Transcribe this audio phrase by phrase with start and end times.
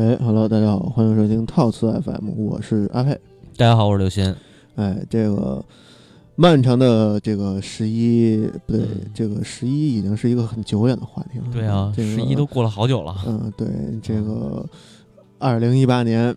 [0.00, 3.10] 哎，Hello，大家好，欢迎收听套词 FM，我是阿佩。
[3.54, 4.34] 大家好，我是刘鑫。
[4.76, 5.62] 哎，这个
[6.36, 11.44] 漫长的这个十一，不对，嗯这个十一已经是一个很久远的话题了。
[11.52, 13.14] 对啊，这个十一都过了好久了。
[13.26, 13.68] 嗯，对，
[14.02, 14.64] 这个
[15.38, 16.34] 二零一八年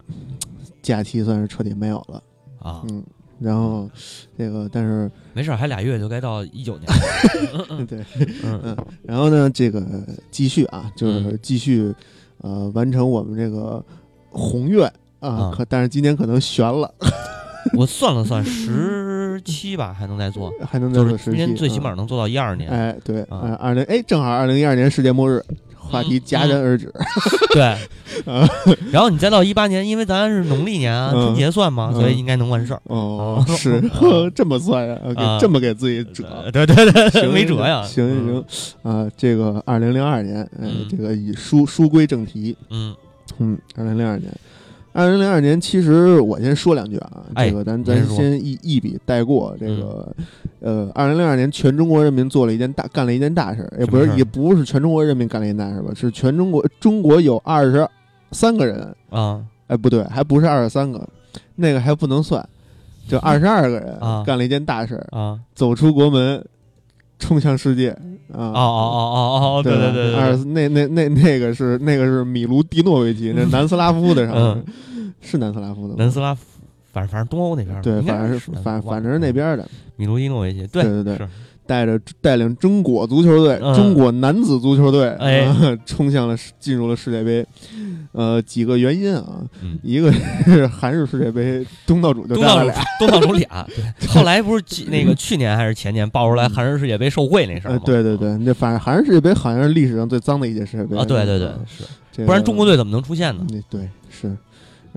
[0.82, 2.21] 假期算是彻底没有了。
[2.59, 3.02] 啊，嗯，
[3.40, 3.90] 然后
[4.38, 7.85] 这个，但是没事儿，还俩月就该到一九年了。
[7.88, 8.04] 对，
[8.43, 9.82] 嗯嗯，然后呢，这个
[10.30, 11.95] 继续啊，就是嗯继续
[12.44, 13.84] 呃完成我们这个
[14.30, 14.86] 宏愿
[15.20, 16.94] 啊啊，可但是今年可能悬了，
[17.76, 22.70] 我算了算，十七吧，还能再做，还能再就是今做实习年最起码啊能做到一二年。
[22.70, 23.22] 哎，对，
[23.60, 25.44] 二零哎，正好二零一二年世界末日，
[25.94, 26.91] 话题嗯戛然而止。
[27.54, 27.62] 对
[28.26, 28.48] 啊，
[28.91, 32.82] 然后你再到一八年，因为咱是农历年啊，嗯春节算嘛，嗯所以应该能完事儿。
[32.85, 34.98] 哦，哦是啊 这么算呀？
[35.16, 36.26] 给啊这么给自己折。
[36.44, 37.84] 呃对对对，行没辙呀。
[37.84, 42.96] 行行行，啊，这个二零零二年，哎，嗯这个以书书归正题，嗯，
[43.40, 44.32] 嗯，二零零二年，
[44.94, 49.55] 二零零二年，其实我先说两句啊，哎这个咱咱先一一笔带过。
[49.60, 50.16] 这个，
[50.64, 57.86] 呃，二零零二年，全中国人民做了一件大，干了一件大事儿，也不是也不是全中国人民干了一件大事儿吧，是全中国中国有二十
[58.32, 61.06] 三个人，啊，哎，不对，还不是二十三个，
[61.58, 62.48] 那个还不能算，
[63.10, 66.41] 就二十二个人啊干了一件大事儿，啊，走出国门，
[67.19, 67.90] 冲向世界
[68.31, 68.40] 啊！
[68.40, 74.64] 哦哦哦哦哦，对对对对二对，那那那那个是那个是米卢蒂诺维奇，那南斯拉夫的上面、
[75.19, 75.96] 是南斯拉夫的吗？
[75.97, 76.46] 南斯拉夫，
[76.94, 79.67] 反正反正东欧那边儿，对，反正是反反正是那边的，
[79.97, 81.17] 米卢伊诺维奇，对对对
[81.66, 83.73] 带着带领中国足球队、嗯。
[83.73, 85.16] 中国男子足球队，
[85.88, 87.45] 冲向了世进入了世界杯。
[88.12, 89.79] 呃，几个原因啊，嗯。
[89.81, 93.66] 一个是韩日世界杯东道主就东道俩，东道主俩，
[93.97, 97.84] 对，后来不是几那个去年还是前年爆出来韩日世界杯受贿那事儿呃，吗？
[97.85, 102.23] 对对对，那反正韩日世界杯好像是历史上最脏的一届世界杯啊，对对对啊，是，这。
[102.23, 103.46] 个不然中国队怎么能出现呢？
[103.50, 104.35] 那对是，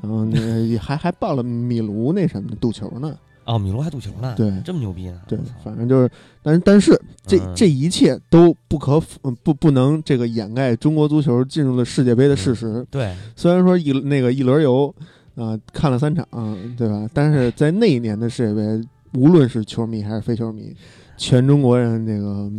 [0.03, 5.21] 然后那个还还报了米卢那什么赌球呢，哦，米卢还赌球呢，对这么牛逼呢？
[5.27, 6.11] 对，反正就是，
[6.43, 9.01] 但是但是这嗯这一切都不可
[9.43, 12.87] 不不能这个掩盖中国足球进入了世界杯的事实。
[12.91, 14.95] 对，虽然说一那个一轮游
[15.37, 16.27] 啊、看了三场、
[16.77, 17.07] 对吧？
[17.13, 20.75] 但是在那一年的世界杯，无论是球迷还是非球迷，
[21.19, 22.51] 全中国人这个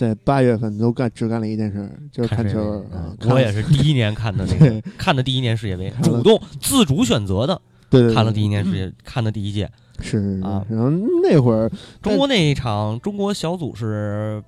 [0.00, 2.82] 在八月份都干只干了一件事儿，就是看球
[3.28, 9.70] 我也是第一年看的那个， 看的第一年世界杯，主动自主选择的，对对对看了第一年世界，看的第一届。
[10.00, 10.88] 是啊然后
[11.22, 14.42] 那会儿中国那一场，中国小组是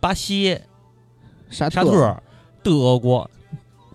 [0.00, 0.58] 巴西、
[1.50, 2.16] 沙沙特、
[2.62, 3.30] 德国，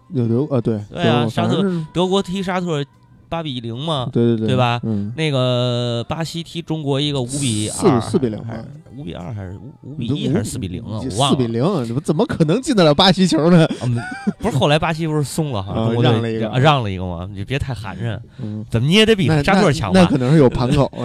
[0.09, 2.85] 有德啊对对啊沙特德国踢沙特
[3.33, 8.63] 八比零嘛，对对对对吧嗯，那个巴西踢中国一个五比四二，四比零还是
[8.95, 11.01] 五比二还是五五比一还是四比零啊？
[11.01, 11.35] 我忘了。
[11.35, 13.67] 四比零，怎么怎么可能进得了巴西球呢？
[13.81, 13.97] 嗯，
[14.37, 19.99] 不是后来巴西不是松了哈，啊中国让了一个啊让了一个嘛，你别太寒碜，嗯，怎么你也得比那沙特强吧？
[19.99, 20.91] 那那可能是有盘口，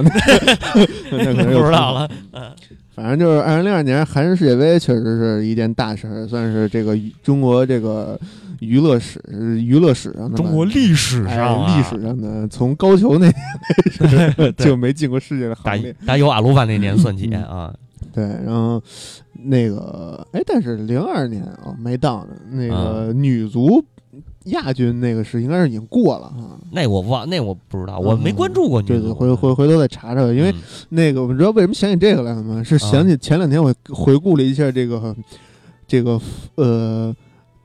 [1.11, 1.49] 那可能。
[1.59, 2.53] 不知道了，嗯
[3.01, 8.19] 反正就是二零零二年韩日世界杯确实是一件大事儿，算是这个中国这个
[8.59, 9.23] 娱乐史
[9.63, 13.29] 娱乐史上的中国历史哎上啊历史上的，从高俅那
[14.09, 15.95] 年 就没进过世界的打行列。
[16.05, 17.75] 打有阿鲁巴那年算起嗯啊，
[18.13, 18.83] 对，然后
[19.45, 23.81] 那个哎，但是零二年哦没到呢，那个女足
[24.51, 26.59] 亚军那个是应该是已经过了啊。
[26.73, 30.57] 那我忘，那我不知道，我没关注过女对对，回回回头再查查，因为嗯。
[30.91, 32.63] 那个，我知道为什么想起这个来了吗？
[32.63, 35.15] 是想起前两天我回顾了一下这个
[35.87, 36.21] 这个
[36.57, 37.15] 呃，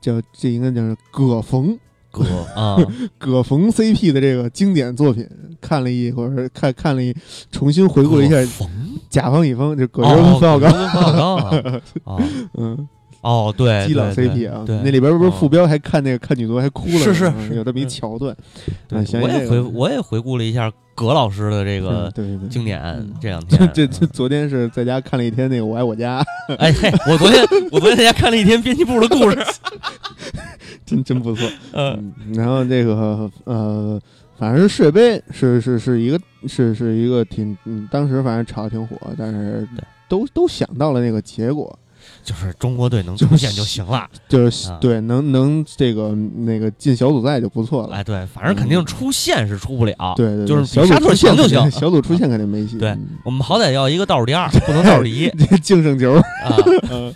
[0.00, 1.78] 叫这应该叫是葛冯
[2.10, 2.24] 葛
[2.54, 2.76] 啊，
[3.18, 5.26] 葛冯 CP 的这个经典作品，
[5.60, 7.14] 看了一会儿，看看了一，
[7.50, 8.36] 重新回顾了一下
[9.10, 12.16] 甲方乙方，就葛优冯小刚，冯小刚啊， 啊。
[12.54, 12.88] 嗯，
[13.24, 15.34] 哦，对，基佬 CP 啊，对，那里边不是哦。
[15.40, 17.54] 副标还看那个看女足还哭了，是是嗯是。
[17.56, 17.88] 有这么一嗯。
[17.88, 18.36] 桥段，
[18.86, 22.12] 对我也回我也回顾了一下葛老师的这个。
[22.50, 26.22] 经典嗯，这两 这天这这，昨天是在家看了一天那个《我爱我家》，
[26.58, 27.42] 哎嘿，我昨天
[27.72, 29.36] 我昨天在家看了一天编辑部的故事，
[30.84, 31.48] 真真不错。
[31.72, 34.00] 嗯，嗯，然后这个呃，
[34.36, 39.66] 反正世界杯是是是一个是是一个挺嗯，当时反正炒的挺火，但是
[40.08, 41.76] 都都想到了那个结果，
[42.24, 44.08] 就是中国队能出现就行了。
[44.28, 47.94] 就是、啊对能能这个那个进小组赛就不错了。
[47.96, 50.14] 哎，对，反正肯定出线是出不了。
[50.16, 52.78] 对对，对就是小组比沙特出线就行小组出线肯定没戏。
[52.80, 56.56] 对嗯我们好歹要一个倒数第二，不能倒数第一 这净胜球，啊。
[56.90, 57.14] 嗯，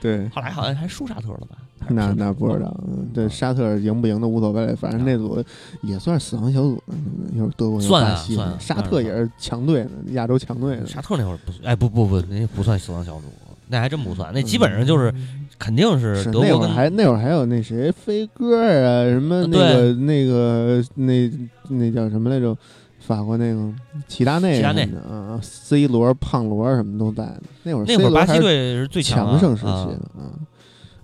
[0.00, 1.56] 对，后来好像还输沙特了吧？
[1.90, 5.42] 那那不知道，嗯这沙特赢不赢都无所谓，反正那组
[5.80, 6.94] 也算死亡小组呢，
[7.34, 10.86] 一会儿德国有算啊沙特也是强队呢，亚洲强队呢。
[10.86, 13.22] 沙特那会儿不算，哎，不不不，那不算死亡小组，
[13.68, 15.12] 那还真不算，那基本上就是
[15.58, 21.30] 肯定是是那会儿德国跟还那会儿还有那谁飞哥啊，什么那个那个那
[21.68, 22.56] 那叫什么来着？
[23.00, 23.72] 法国那个
[24.06, 27.40] 齐达内齐达内啊，C 罗、胖罗什么都在呢。
[27.62, 29.86] 那会儿那会儿巴西队是最强盛时期啊。
[29.86, 30.36] 的啊，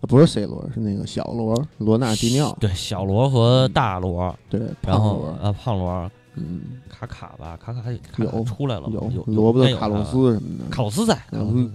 [0.03, 7.83] 不是 C 罗，是那个小罗罗纳迪尼奥，对小罗和大罗，对，然胖罗，后呃胖罗嗯，卡卡吧，卡卡
[8.17, 10.65] 有出来了有有罗伯特卡洛斯什么的。
[10.71, 11.17] 卡洛斯在，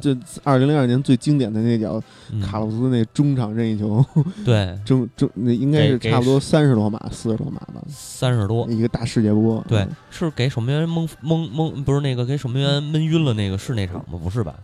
[0.01, 2.01] 这二零零二年最经典的那脚
[2.31, 4.05] 嗯卡洛斯那中场任意球，
[4.43, 9.63] 对中中那应该是差不多三十多码、四十多码吧，三十多，一个大世界波。
[9.67, 14.19] 对嗯，是给守门员蒙蒙蒙，不是那个给守门员闷晕了那个是那场吗？
[14.21, 14.55] 不是吧？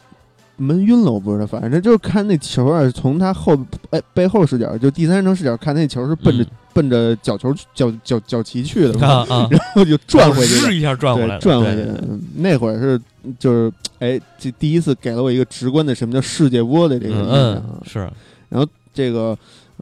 [0.57, 3.57] 闷晕了，我不知道，反正就是看那球啊，从他后
[3.90, 6.48] 哎背后视角，就第三人称视角看那球是奔着、嗯。
[6.75, 10.75] 奔着角球角角角旗去的嘛，啊啊，然后就转回去试。
[10.75, 11.90] 一下转回来了，转回去
[12.36, 13.02] 那会儿是
[13.40, 17.63] 就是哎，这第一次给了我一个直观的什么叫世界波的这个印象嗯啊。
[17.66, 18.12] 嗯是
[18.94, 19.38] 这个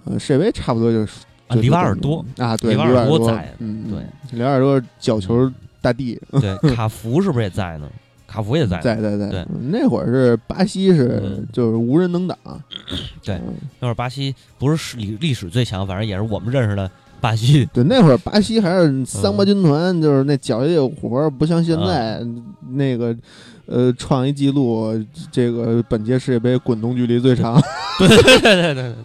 [0.06, 1.14] 呃，世界杯差不多就是
[1.48, 4.00] 啊，就里瓦尔多，啊，对，里瓦尔多多在嗯，对。
[4.00, 6.22] 嗯，里瓦尔多角球大帝。
[6.40, 7.90] 对，卡福是不是也在呢？
[8.34, 12.36] 卡福也在，在在在，那会儿是巴西是嗯就是无人能挡，
[13.24, 16.90] 对嗯那会儿巴西不是史历历史最强，反正也是我们认识的
[17.22, 17.64] 巴西。
[17.72, 23.16] 对，那会儿巴西还嗯是桑巴军团，就是那脚下有活儿，不像现在、嗯那个，
[23.68, 24.92] 呃，创一记录，
[25.32, 27.62] 这个本届世界杯滚动距离最长。
[28.00, 28.96] 对对对对对。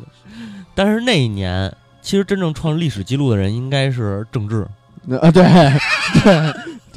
[0.74, 1.70] 但是那一年，
[2.00, 4.66] 其实真正创历史记录的人应该是郑智，
[5.04, 5.42] 那啊，对
[6.24, 6.54] 对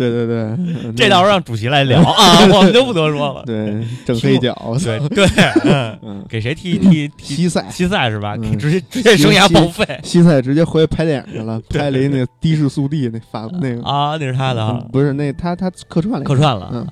[0.10, 0.38] 对对对，
[0.84, 3.44] 嗯这到时候让主席来聊啊， 我们就不多说了。
[3.46, 5.26] 对正黑脚，对对，
[5.66, 8.36] 嗯 嗯，给谁踢踢踢西塞西塞是吧？
[8.60, 14.18] 直接直接生涯报废西塞直接回去拍电影去了，拍了一那个的士速递那法那个，啊！
[14.18, 16.86] 那是他的不是那他他客串了，客串了。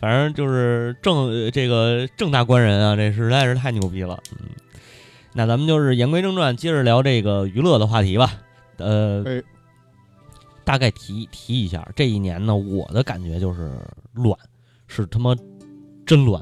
[0.00, 4.18] 反正就是正呃这个正大官人啊，这实在是太牛逼了。
[4.32, 4.46] 嗯，
[5.34, 8.32] 那咱们就是言归正传，接着聊这个娱乐的话题吧。
[8.78, 9.42] 呃，哎
[10.70, 13.72] 大概提提一下，这一年呢，我的感觉就是
[14.12, 14.38] 乱，
[14.86, 15.34] 是他妈
[16.06, 16.40] 真乱，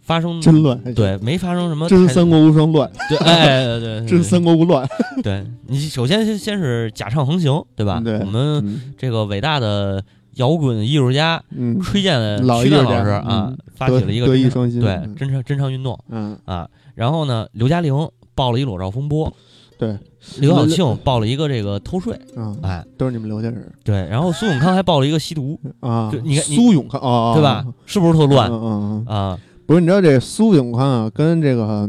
[0.00, 4.88] 发生真乱，对，没发生什么太真三国无双乱，对，哎，对对， 对真三国无乱，
[5.22, 8.00] 对你首先先先是假唱横行，对吧？
[8.02, 10.02] 对我们嗯这个伟大的
[10.36, 16.66] 摇滚艺术家嗯，崔健老艺术家崔健老师啊嗯，发起了一个德艺双馨，对嗯真唱真唱运动嗯，啊。
[16.94, 19.30] 然后呢，刘嘉玲爆了一裸照风波，
[19.78, 19.98] 对，
[20.40, 23.96] 刘晓庆报了一个这个偷税，啊，哎，都是你们刘家人对。
[24.08, 26.18] 然后苏永康还报了一个吸毒， 啊就。
[26.20, 27.64] 你看苏永康啊，对吧？
[27.86, 31.88] 是不是特乱嗯嗯嗯，啊 不是，你知道这苏永康啊，跟这个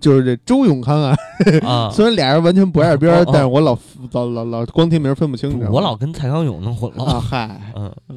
[0.00, 1.16] 就是这周永康啊，
[1.64, 1.90] 啊？
[1.94, 3.76] 虽然俩人完全不挨边但是我老
[4.12, 7.20] 老老老光听名儿分不清，你知道吗我老跟蔡康永弄混啊了。
[7.20, 8.16] 嗨，嗯，嗯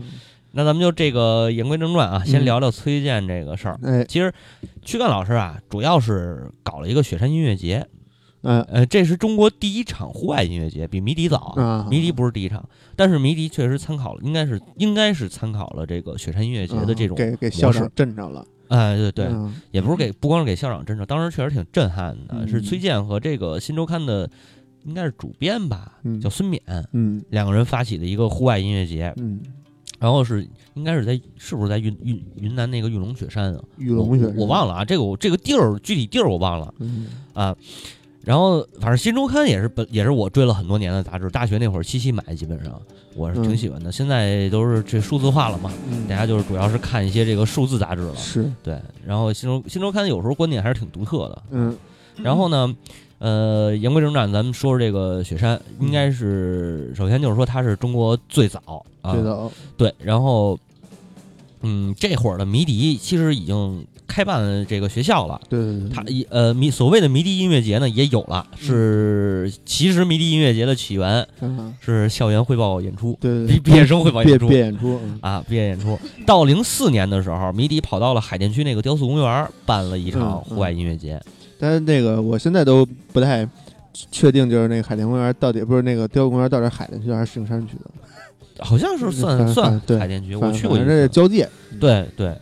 [0.54, 3.80] 那咱们就这个言归正传啊，先嗯聊聊崔健这个事儿。
[3.84, 4.34] 哎其实，
[4.84, 7.88] 躯干老师啊，主要是搞了一个雪山音乐节，
[8.44, 24.28] 哎呃，这是中国第一场户外音乐节，比迷笛早迷笛不是第一场，但是迷笛确实参考了，应该是应该是参考了这个雪山音乐节的这种，啊给给校长震着了，哎，对对，嗯也不是给不光是给校长震着，当时确实挺震撼的，嗯是崔健和这个新周刊的
[24.86, 26.62] 应该是主编吧，嗯叫孙冕，
[26.94, 29.40] 嗯两个人发起的一个户外音乐节，嗯，
[30.00, 33.64] 然后是应该是在是不是在云云云南那个玉龙雪山啊？
[33.78, 37.56] 玉龙雪我我忘了啊，这个我这个地儿具体地儿我忘了嗯啊。
[38.24, 42.80] 然后反正新周刊也是本也是我追了很多年的杂志，大学那会儿七夕买，基本上
[43.16, 43.92] 我是挺喜欢的。
[43.92, 48.16] 现在都是这数字化了嘛，嗯大家就是主要是看一些这个数字杂志了。
[48.16, 51.44] 是对，然后新周新周刊有时候观点还是挺独特的。
[51.52, 51.76] 嗯
[52.18, 52.76] 然后呢，
[53.20, 59.16] 呃，言归正传，咱们说说这个雪山，应该是首先就是说它是中国最早啊，
[59.78, 60.60] 对，然后，
[61.62, 65.40] 嗯，这会儿的迷笛其实已经开办这个学校了。
[65.48, 75.98] 对对对，它一呃迷所谓的迷笛音乐节呢也有了，是其实迷笛音乐节的起源啊是校园汇报演出，对对对，毕毕业生汇报演出毕业演出，嗯啊，毕业演出。
[76.26, 81.18] 到零四年的时候，迷笛跑到了海淀区那个雕塑公园办了一场户外音乐节。
[81.58, 83.48] 但是那个我现在都不太
[84.12, 87.92] 确定，就是那个海淀公园到底不是那个雕塑公园到底是海淀区还是石景山区的？
[88.64, 91.08] 好像是算算对海淀区，我去过这次。
[91.08, 91.50] 交界，
[91.80, 92.36] 对对，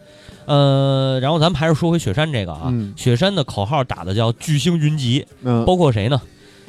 [0.49, 2.91] 呃，然后咱们还是说回雪山这个啊，嗯。
[2.95, 5.63] 雪山的口号打的叫巨星云集，嗯。
[5.63, 6.19] 包括谁呢？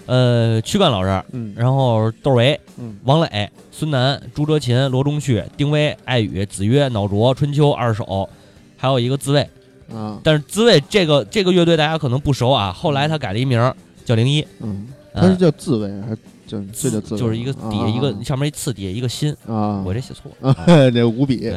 [0.04, 1.54] 呃，躯干老师，嗯。
[1.56, 2.98] 然后窦唯、嗯。
[3.04, 8.28] 王磊、孙楠、朱哲琴、罗中旭、丁薇、艾雨、子曰、脑浊、春秋、二手，
[8.76, 9.48] 还有一个自卫。
[9.90, 10.20] 啊。
[10.22, 16.18] 但是自卫这个这个乐队大家可能不熟啊，后来他改了一名儿叫零一，嗯，他是叫自卫还是
[16.50, 17.20] 叫这叫自卫？
[17.20, 20.54] 就是一个底下一个上面一次，底下一个心，啊，我这写错了。
[20.90, 21.52] 这五笔，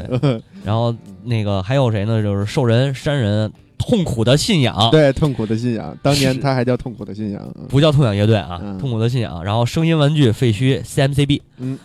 [0.64, 2.22] 然后那个还有谁呢？
[2.22, 7.42] 就是兽人、山人、痛苦的信仰，对，痛苦的信仰，当年是他还叫痛苦的信仰。
[7.56, 9.44] 嗯不叫痛仰乐队啊，嗯痛苦的信仰。
[9.44, 11.78] 然后声音玩具废墟 CMCB，嗯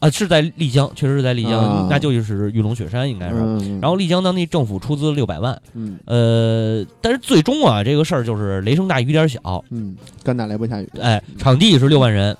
[0.00, 3.36] 啊是在丽江，确实是在丽江，啊那就是玉龙雪山应该是。
[3.36, 10.88] 嗯，然后丽江当地政府出资六百万，嗯呃，但是最终啊，这个事儿就是雷声大雨点小，嗯，干打雷不下雨。
[11.00, 12.36] 哎，场地是六万人，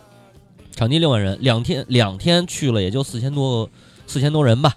[0.75, 3.69] 场地六万人，两天两天去了也就四千多
[4.07, 4.75] 四千多人吧，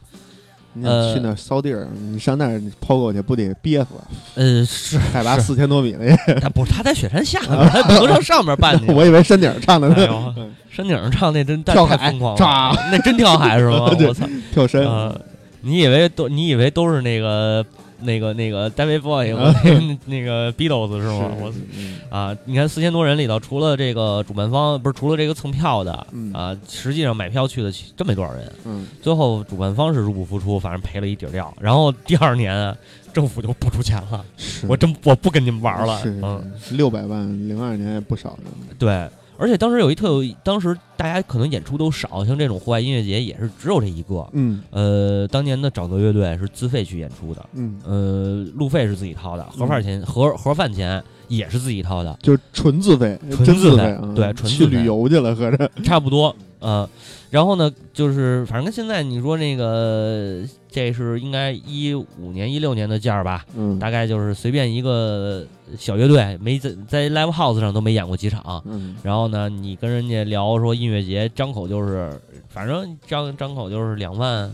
[0.83, 3.87] 呃去那儿骚地儿，你上那儿你抛过去不得憋死？
[4.35, 8.89] 呃，是 是海拔四千多米了也，他不是他在雪山下面，他不能上上面办去。
[8.93, 10.33] 我以为山顶儿唱的哎呢，呦，
[10.77, 12.37] 山顶上唱那真太跳海太疯狂了，
[12.77, 13.89] 唰那真跳海是吗？
[14.07, 14.27] 我操！
[14.53, 14.83] 跳山。
[14.83, 15.19] 呃，
[15.61, 17.65] 你以为都你以为都是那个
[18.01, 21.31] 那个那个 David Boy 和那个那个 Beatles 是吗？
[21.41, 28.51] 我嗯啊，你看四千多人里头，除了这个主办方不是除了这个蹭票的嗯啊，实际上买票去的其真没多少人。
[28.65, 31.51] 嗯最后主办方是入不敷出，反正赔了一底儿掉。
[31.59, 32.75] 然后第二年啊
[33.11, 35.99] 政府就不出钱了，是，我真我不跟你们玩了。
[36.03, 38.51] 是嗯，六百万，零二年也不少呢。
[38.77, 39.07] 对。
[39.37, 44.27] 而且当时有一特有，当时大家可能演出都少，像这种户外音乐节也是只有这一个。
[44.33, 55.69] 嗯呃，当年的沼泽乐队是自费去演出的，嗯，呃，路费是自己掏的，盒饭钱盒盒饭钱也是自己掏的，就是纯自费，纯自费费啊，对纯去自费旅游去了，合着。
[55.83, 56.35] 差不多。
[56.59, 56.89] 呃，
[57.29, 65.45] 然后呢，就是反正跟现在你说那个，这是应该一五年、一六年的价儿吧，嗯大概就是随便一个
[65.77, 68.61] 小乐队，没在在 live house 上都没演过几场。
[68.65, 72.11] 嗯然后呢，你跟人家聊说音乐节，张口就是，
[72.49, 74.51] 反正张张口就是两万，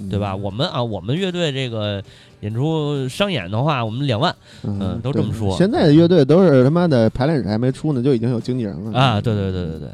[0.00, 0.34] 嗯对吧？
[0.34, 2.02] 我们啊，我们乐队这个
[2.40, 4.34] 演出商演的话，我们两万
[4.64, 9.88] 嗯都这么说现在的乐队都是他妈的排练室还没出呢，就已经有经纪人了啊，对对对对对。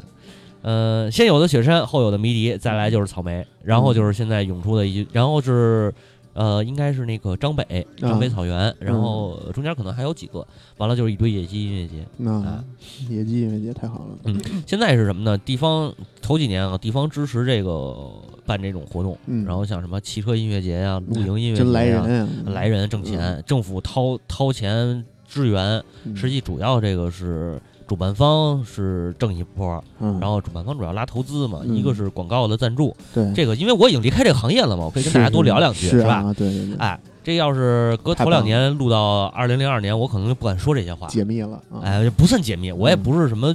[0.61, 5.93] 呃，先有的雪山，后有的迷笛，再来就是草莓，然后就是现在涌出的一，然后是，
[6.33, 10.45] 呃，应该是那个张北张北草原，然后中间可能还有几个，
[10.77, 12.05] 完了就是一堆野鸡音乐节。
[12.17, 12.63] 那啊
[13.09, 14.17] 野鸡音乐节太好了。
[14.25, 15.37] 嗯，现在是什么呢？
[15.37, 18.11] 地方头几年啊，地方支持这个
[18.45, 27.59] 办这种活动，嗯然后像什么汽车音乐节呀、露营音乐节真来人啊，来人挣钱，政府掏掏钱支援，嗯实际主要这个是
[27.91, 31.75] 主办方是挣一波，嗯，然后主办方主要拉投资嘛，嗯。
[31.75, 36.23] 一个是广告的赞助，对，这个因为我已经离开这个行业了嘛，我可以跟大家多聊两句，是吧？
[36.23, 43.53] 啊，对对对，哎，这要是搁头两年录到二零零二年，我可能就不敢说这些话，解密了啊，哎，不算解密，我也不是什么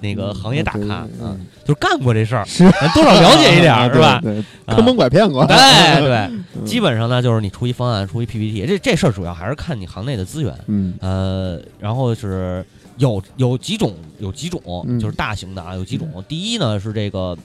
[0.00, 2.46] 那个嗯行业大咖对对啊对，就是干过这事儿，
[2.94, 4.22] 多少了解一点儿，是吧？
[4.68, 5.54] 坑蒙拐骗过，对
[6.00, 6.16] 对，
[6.54, 6.64] 嗯。
[6.64, 10.54] 基本上呢，就是你出一方案，出一 PPT，这这事儿主要还是看你行内的资源。
[10.68, 10.94] 嗯。
[11.00, 12.64] 呃，然后是
[12.98, 14.98] 有有几种，有几种，嗯。
[14.98, 16.08] 就是大型的啊，有几种。
[16.28, 17.36] 第一呢是这个，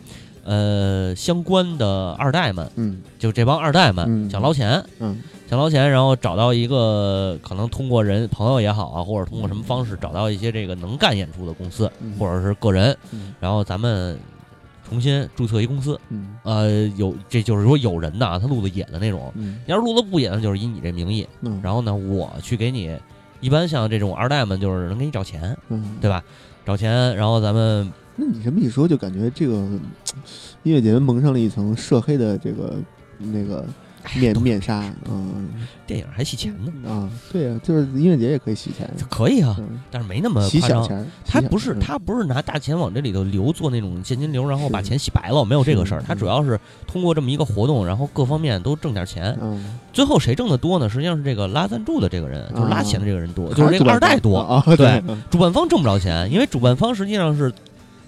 [0.43, 13.33] 呃，相关的二代们，嗯就这帮二代们嗯想捞钱，嗯想捞钱，然后找到一个可能通过人朋友也好啊，或者通过什么方式找到一些这个能干演出的公司嗯或者是个人，嗯。
[13.39, 14.17] 然后咱们
[14.87, 15.99] 重新注册一公司。
[16.09, 16.35] 嗯。
[16.43, 19.59] 呃，有这就是说有人的啊，他录的野的那种，嗯。
[19.67, 22.97] 要是录的不野的，就是以你这名义，嗯，然后呢，我去给你，
[23.41, 26.23] 一般像这种二代们就是能给你找钱，嗯，对吧？
[26.65, 29.79] 找钱，然后咱们那你这么一说，就感觉这个嗯
[30.63, 32.75] 音乐节蒙上了一层涉黑的这个
[33.17, 33.65] 那个
[34.15, 35.49] 面面纱，嗯
[35.85, 40.49] 电影还洗钱呢，啊，对呀，就是音乐节也可以洗钱，可以啊，嗯，但是没那么夸张。
[40.49, 45.99] 洗小钱，他不是他不是拿大钱往这里头流，做那种现金流，然后把钱洗白了，没有这个事儿。
[45.99, 49.37] 是他主要是通过这么一个活动，然后各方面都挣点钱。
[49.41, 50.89] 嗯，最后谁挣的多呢？
[50.89, 54.37] 实际上是这个拉赞助的这个人，就是拉钱的这个人多，还就是这个二代多。
[54.39, 57.51] 啊，对嗯主办方挣不着钱，因为主办方实际上是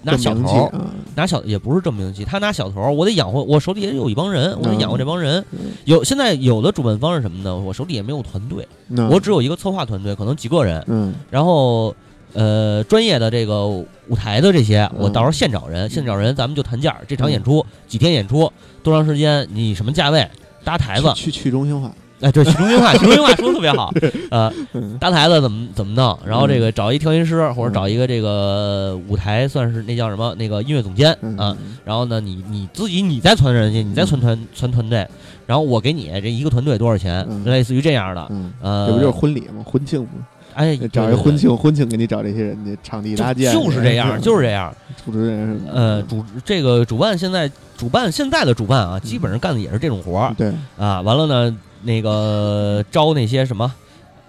[0.03, 5.43] 拿小头，啊，拿小也不是证明器，他拿小头儿，我得养活我手底下有一帮人，我得养活这帮人。
[5.51, 7.55] 嗯有现在有的主办方是什么呢？
[7.55, 11.93] 我手底下没有团队，那我只有一个策划团队，可能几个人，嗯然后
[12.33, 17.01] 呃专业的这个舞台的这些，我嗯到时候现找人，现找人，咱们就谈价儿。
[17.07, 19.47] 这场演出几天演出，多长时间？
[19.53, 20.27] 你什么价位？
[20.63, 21.91] 搭台子，去去去中心化，
[22.21, 23.91] 哎，对，去中心化， 去中心化说的特别好。
[24.29, 26.17] 呃，嗯搭台子怎么怎么弄？
[26.25, 30.33] 然后这个找一调音师，或者找一个这个舞台，算是那叫什么？
[30.35, 31.57] 那个音乐总监嗯啊。
[31.83, 35.05] 然后呢，你你自己你再传人去，你再传团传团队，
[35.45, 37.25] 然后我给你这一个团队多少钱？
[37.29, 38.25] 嗯类似于这样的。
[38.29, 39.63] 嗯，呃，这不就是婚礼吗？
[39.65, 40.09] 婚庆吗？
[40.55, 44.73] 哎，找一对婚庆，婚庆给你找这些人家场地搭建，就就是这样，就是这样。
[45.03, 51.01] 主持人呃，主这个主办现在主办现在的主办啊，基本上干的也是这种活儿对，啊。
[51.01, 53.71] 完了呢，那个招那些什么。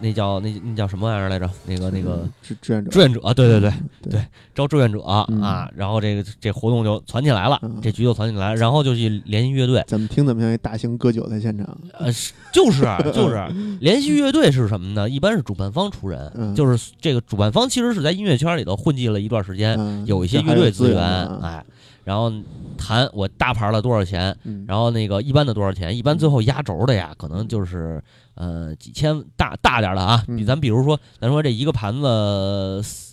[0.00, 1.49] 那叫那那叫什么玩意儿来着？
[1.66, 3.70] 那个那个嗯志志愿者，志愿者，对对对，
[4.02, 11.78] 对对招志愿者嗯啊，然后这个这活动就攒起来了嗯，这局就攒起来，然后就去联系乐队，怎么听怎么像一大型割韭菜现场？
[11.92, 12.82] 呃，是就是
[13.14, 13.49] 就是
[13.80, 15.08] 联系乐队是什么呢？
[15.08, 21.64] 一般是主办方出人，嗯就是这个主办方其实是在音乐圈里头混迹了一段时间，嗯有一些乐队资源，资啊哎，
[22.04, 22.30] 然后
[22.76, 25.96] 谈我大牌的多少钱，嗯，然后那个一般的多少钱？
[25.96, 28.02] 一般最后压轴的呀，可能就是
[28.34, 30.37] 呃几千大大点儿的啊，嗯。
[30.37, 32.06] 比咱比如说，咱说这一个盘子，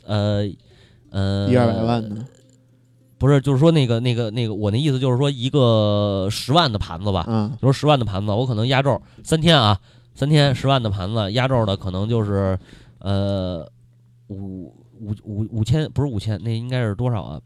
[0.05, 0.45] 呃
[1.09, 2.25] 呃一二百万的，
[3.17, 9.79] 不是，就是说那个那个那个，我那意思就是说一个十万的盘子吧，嗯，比如十万的盘子，我可能压轴三天啊，
[10.15, 12.57] 三天十万的盘子压轴的可能就是
[12.99, 13.65] 呃
[14.27, 14.65] 五
[14.99, 17.41] 五五五千，不是五千，那应该是多少啊？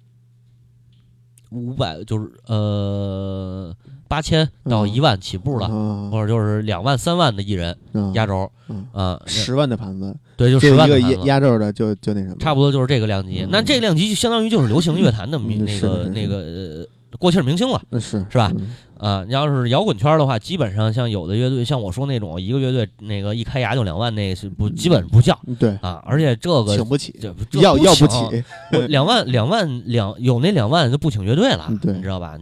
[1.52, 3.74] 五百就是呃
[4.08, 8.86] 八千到嗯一万起步了，啊或者就是两万三万的艺人啊压轴嗯。
[8.92, 13.50] 啊，十万的盘子，对，就十万压压轴的就就那什么，差不多就是这个量级，嗯。
[13.52, 16.86] 那这个量级就相当于就是流行乐坛的明嗯那个那个呃
[17.18, 17.82] 过气儿明星了。
[17.94, 26.02] 是是吧嗯啊，你要是摇滚圈的话，基本上像有的乐队，像我说那种一个乐队那个一开牙就两万，那是不基本不叫嗯对，啊。
[26.06, 32.38] 而且这个请不起，这这要要不请起， 我两万两万两有那两万就不请乐队了你知道吧？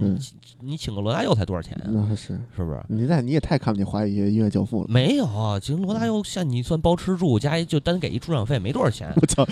[0.66, 1.84] 你请个罗大佑才多少钱啊？
[1.88, 2.82] 那是是不是？
[2.88, 9.46] 你在你也太看不起华语音乐教父了，没有，其实罗大佑像你算包吃住加一就单给一出场费没多少钱，我操！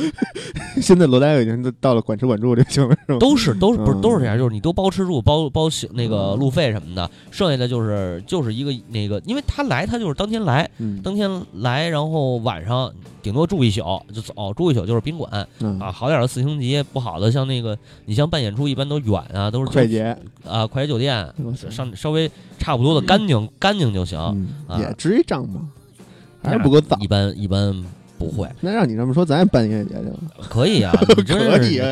[0.81, 3.19] 现在罗大佑已经都到了管吃管住这行了，是吧？
[3.19, 12.91] 都是都是不是嗯都是这样，就是你都包吃住包包那个路费什么的，剩下的就是就是一个那个，因为他来他就是当天来，嗯当天来，然后晚上
[13.21, 13.81] 顶多住一宿
[14.13, 15.91] 就走，住一宿就是宾馆嗯啊。
[15.91, 21.00] 好点儿的四星级，不好的像那个你像办演出一般都远啊，都是快捷，啊快捷酒店，
[21.43, 24.47] 我操上稍微差不多的干净干净就行，
[24.79, 25.69] 也值一账吗？
[26.43, 27.07] 还是不够脏一。
[27.07, 27.83] 般一般
[28.17, 30.19] 不会，那让你这么说，咱也办音乐节去了。
[30.49, 31.37] 可以啊， 你真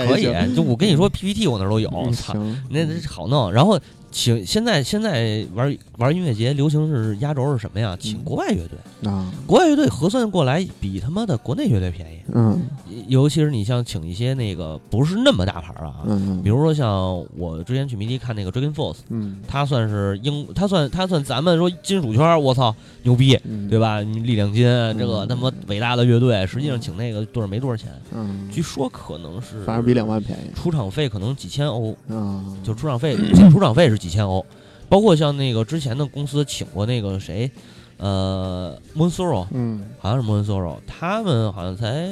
[0.08, 2.34] 可以就我跟你说 PPT 我那儿都有，嗯操，
[2.69, 3.52] 那好弄。
[3.52, 3.80] 然后
[4.12, 7.98] 请现在现在玩玩音乐节流行是压轴是什么呀？
[8.00, 8.24] 请嗯。
[8.24, 12.19] 国外乐队，啊，国外乐队核算过来比他妈的国内乐队便宜。
[12.34, 12.62] 嗯。
[13.08, 16.89] 尤其是你像请一些那个不是那么大牌儿啊，嗯，比如说像
[17.38, 24.02] 我之前去迷笛看那个 Dragon Force，嗯，他算是英，他算他算咱们说金属圈儿，我操牛逼，嗯，对吧？
[24.02, 24.65] 你力量金
[24.98, 34.44] 这个他妈伟大的乐队，实际上请那个队儿没多少钱，嗯，据说可能是反正比两万便宜出场费可能几千欧，啊，就出场费请出场费是几千欧，
[34.88, 37.52] 包括像那个之前的公司请过那个谁，
[37.98, 42.10] 呃，Moon Sorrow，嗯，好像是 Moon Sorrow，他们好像才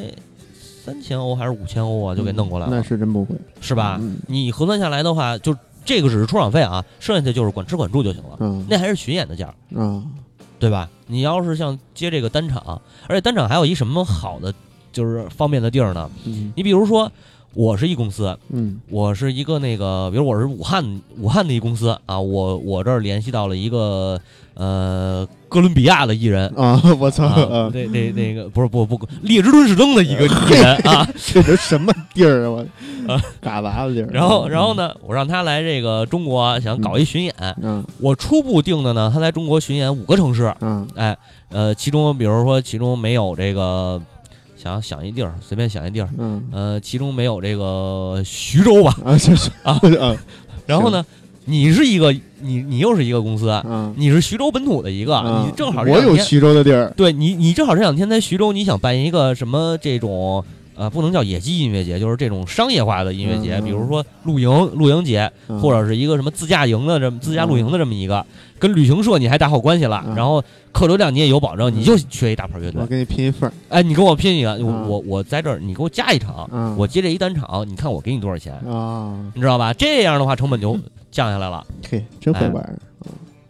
[0.54, 3.98] 三千欧还是五千欧啊，就给弄过来了，那是真不贵，是吧？
[4.00, 10.04] 嗯你核算下来的话，就这个只是出场费啊，剩下的就是管吃管住就行了，嗯那还是巡演的价儿，啊，
[10.60, 10.90] 对吧？
[11.08, 14.54] 你要是像接这个单场，而且单场还有一什么好的，
[14.92, 16.10] 就是方便的地儿呢？
[16.26, 17.10] 嗯你比如说，
[17.58, 18.80] 我是一公司，嗯。
[18.92, 24.22] 我是一个那个，比如我是武汉武汉的一公司啊，我我这儿联系到了一个
[24.54, 26.48] 呃哥伦比亚的艺人。
[26.56, 27.28] 啊，我操，
[27.74, 32.50] 那那那个不是不不，列支敦士登的一个艺人 啊，这都什么地儿啊？
[32.52, 34.10] 我啊，嘎巴子地儿。
[34.14, 40.88] 然后然后呢，我让他来这个中国，想搞一巡演，嗯我初步定的呢，他来中国巡演五个城市，嗯。
[40.96, 41.18] 哎，
[41.50, 44.00] 呃，其中比如说其中没有这个，
[44.62, 46.44] 想想一地儿，随便想一地儿，嗯。
[46.52, 49.80] 呃，其中没有这个徐州吧，啊，就是啊。
[50.02, 50.16] 啊。
[50.66, 51.06] 然后呢，
[51.46, 60.44] 你是一个你你又是一个公司，嗯，你是徐州本土的一个，啊你正好这我有，徐州的地儿，对你你正好这两天在徐州，你想办一个什么这种。
[60.80, 65.60] 呃，不能叫野鸡音乐节，就是这种商业化的音乐节，比如说露营露营节，嗯。
[65.60, 68.24] 或者是一个什么自驾营的这么自驾露营的这么一个，
[68.60, 70.16] 跟旅行社你还打好关系了，嗯。
[70.16, 71.76] 然后客流量你也有保证，嗯。
[71.76, 74.90] 你就缺一大牌乐队我，给你拼一份儿，哎，你跟我拼一个，我嗯。
[74.90, 76.76] 我我在这儿，你给我加一场，嗯。
[76.78, 79.74] 我接这一单场，你看我给你多少钱，啊，你知道吧？
[79.74, 80.78] 这样的话成本就
[81.12, 82.78] 降下来了，嘿，真会玩儿。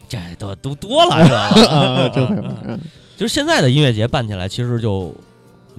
[0.08, 1.76] 这都都多了，知道吧？
[1.76, 2.80] 啊， 真会玩儿，嗯。
[3.18, 5.12] 就是现在的音乐节办起来，其实就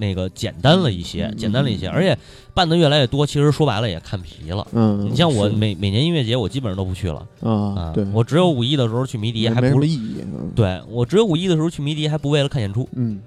[0.00, 2.16] 那个简单了一些，嗯简单了一些，而且
[2.52, 4.66] 办的越来越多，其实说白了也看皮了。
[4.72, 13.20] 嗯，你像我每每年音乐节，我基本上都不去了啊，对，我只有五一的时候去迷笛，还不是意义，嗯对我只有五一的时候去迷笛，还不为了看演出，嗯，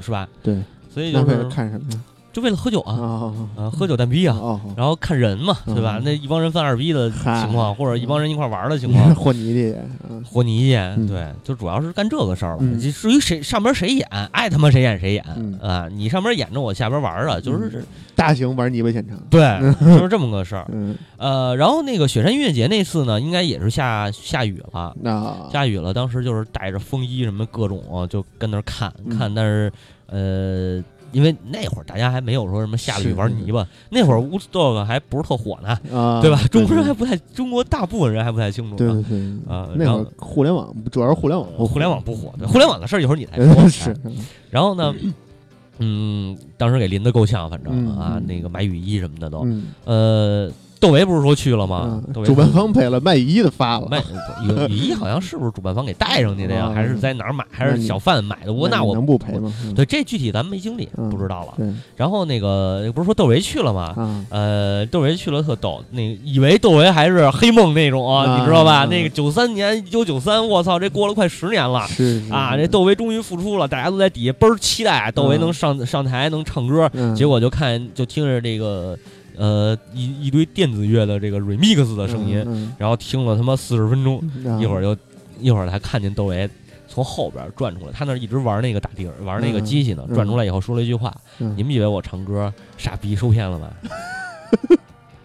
[0.00, 0.26] 是吧？
[0.42, 0.62] 对，
[0.94, 2.00] 所以就是看什么呀？
[2.32, 5.96] 就为了喝酒啊，啊啊，喝酒蛋逼啊，哦，然后看人嘛，对吧？
[5.98, 9.76] 嗯那一帮人犯二逼的情况，或者一帮人一块玩的情况，和泥去，
[10.08, 10.22] 嗯。
[10.24, 11.06] 和泥去，嗯。
[11.06, 12.58] 对，就主要是干这个事儿了。
[12.60, 12.78] 嗯。
[12.78, 15.58] 至至于谁上边谁演，爱他妈谁演谁演嗯。
[15.60, 15.88] 啊！
[15.90, 19.40] 你上边演着，我下边玩啊，就是大型玩泥巴现场，对，
[19.80, 20.66] 就是这么个事儿。
[20.72, 24.94] 嗯，呃，然后那个雪山音乐节那次呢，应该也是下下雨了。
[25.52, 29.18] 下雨了，当时就是带着风衣什么各种啊，就跟那儿看嗯。
[29.18, 29.72] 看，但是
[30.06, 36.40] 呃，因为那会儿大家还没有说什么下了雨玩泥巴，那会儿 Woodstock 还不是特火呢，啊，对吧？
[36.50, 39.04] 中国人还不太，中国大部分人还不太清楚对呢。
[39.08, 43.54] 对对啊那会儿互联网主要是互联网，互联网不火，对互联网的事儿一会儿你再说。
[43.68, 44.10] 是哎，
[44.50, 44.94] 然后呢，
[45.78, 49.40] 嗯，当时给淋得够呛，反正嗯啊，嗯那个买雨衣什么的都。
[49.44, 52.02] 嗯呃，窦唯不是说去了吗？
[52.24, 56.64] 主办方赔了，卖雨衣的发了，卖雨雨衣好像是不是主办方给带上去的呀？
[56.64, 57.44] 啊还是在哪儿买？
[57.50, 58.52] 还是小贩买的？
[58.52, 59.52] 不过那我你能不赔吗？
[59.64, 61.52] 嗯对这具体咱们没经历，嗯不知道了。
[61.58, 61.66] 对
[61.96, 63.92] 然后那个不是说窦唯去了吗？
[63.96, 68.78] 啊，呃，窦唯去了特逗，那个以为窦唯还是黑梦那种啊，啊你知道吧？
[68.80, 71.80] 啊那个九三年，一九九三，我操，这过了快十年了。
[72.30, 78.98] 啊，是这窦唯终于复出了，大家都在底下倍儿期待窦唯嗯能上上台能唱歌，嗯结果就看就听着这个
[79.40, 84.60] 呃一一堆电子乐的这个 remix 的声音，嗯然后听了他妈四十分钟，嗯。
[84.60, 84.94] 一会儿就
[85.40, 86.48] 一会儿才看见窦唯
[86.86, 90.14] 从后边转出来，他那儿一直玩那个打钉儿，玩那个机器呢，嗯。
[90.14, 91.54] 转出来以后说了一句话：“嗯。
[91.56, 93.72] 你们以为我唱歌傻逼受骗了吧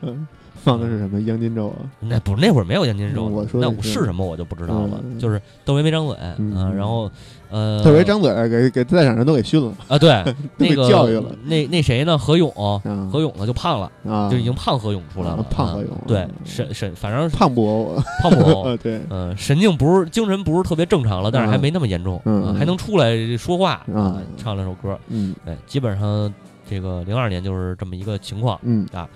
[0.02, 0.26] 嗯
[0.64, 3.90] 放的是什么央金咒啊？？”那不是那会儿没有央金咒嗯，我说那是。
[3.90, 5.00] 是什么我就不知道了。
[5.04, 6.76] 嗯就是窦唯没张嘴啊，嗯。
[6.76, 7.12] 然后
[7.56, 12.18] 呃，特别张嘴给给在场人都给训了，啊，对， 都那给个教育了那那谁呢？
[12.18, 18.78] 何勇，啊何勇呢就胖了，啊，就已经胖何勇出来了啊，胖何勇啊对嗯，神神，反正胖不欧，胖不 呃欧。
[18.78, 22.22] 对嗯，神经不是精神不是特别正常了，但是还没那么严重，
[22.58, 26.34] 还能出来说话啊唱两首歌，嗯对，基本上
[26.70, 28.60] 这个零二年就是这么一个情况。
[28.64, 29.08] 嗯啊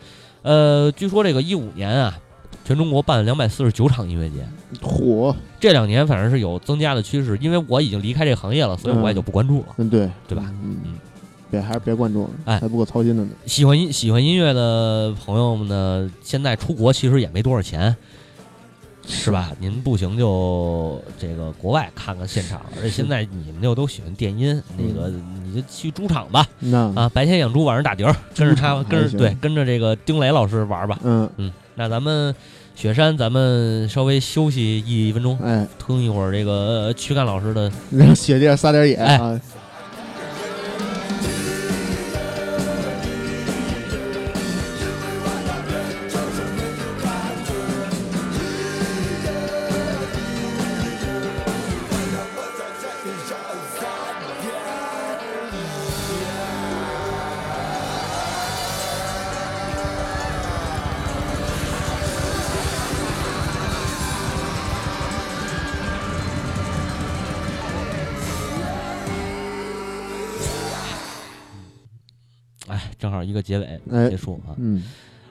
[0.43, 2.17] 呃，据说这个一五年啊，
[2.63, 4.47] 全中国办了两百四十九场音乐节，
[4.81, 7.38] 火，这两年反正是有增加的趋势。
[7.41, 9.67] 因为我已经离开这个行业了，所以我也就不关注了。
[9.77, 10.43] 嗯对对吧？
[10.63, 10.93] 嗯嗯，
[11.49, 17.95] 别还是别关注了，哎还不够操心的呢，喜欢音喜欢音乐的朋友们呢，现在出国其实也没多少钱。
[19.12, 19.51] 是吧？
[19.59, 25.12] 您不行就这个国外看看现场，而且现在你们又都喜欢电音，那个
[25.43, 30.99] 你就去猪场吧，那啊，白天养猪，晚上打碟儿，跟着他，跟着对，跟着这个丁磊老师玩吧。
[31.03, 32.36] 嗯嗯，那咱们
[32.76, 37.72] 雪山，咱们稍微休息一分钟，哎，听一会儿这个呃躯干老师的。
[37.89, 39.39] 让雪地上撒点野哎啊。
[73.49, 74.53] 结尾哎结束啊。
[74.57, 74.83] 嗯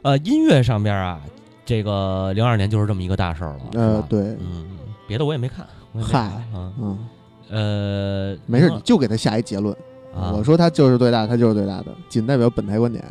[0.03, 1.21] 呃，音乐上边啊，
[1.65, 3.61] 这个零二年就是这么一个大事儿了。
[3.75, 4.67] 呃对，嗯，
[5.07, 5.67] 别的我也没看。
[6.01, 6.19] 嗨
[6.53, 6.99] 啊，嗯，
[7.51, 9.75] 呃，没事，你就给他下一结论。
[10.15, 13.05] 啊，我说他就是最大，他就是最大的，仅代表本台观点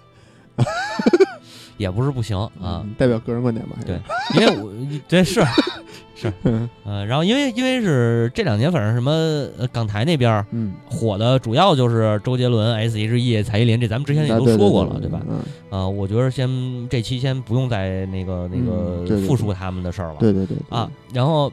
[1.78, 3.76] 也不是不行啊嗯，代表个人观点吧。
[3.86, 4.00] 对，
[4.36, 4.72] 因为我
[5.08, 5.42] 这是
[6.18, 9.12] 是， 嗯呃，然后因为因为是这两年，反正什么
[9.58, 15.26] 呃港台那边儿嗯，火的主要就是周杰伦、S.H.E、蔡依林，这咱们之前也啊都说过了，对对对对吧？
[15.30, 16.50] 嗯，啊，我觉得先
[16.90, 20.90] 这期先不用再那个那嗯个复述他们的事儿了对对对对啊。
[21.14, 21.52] 然后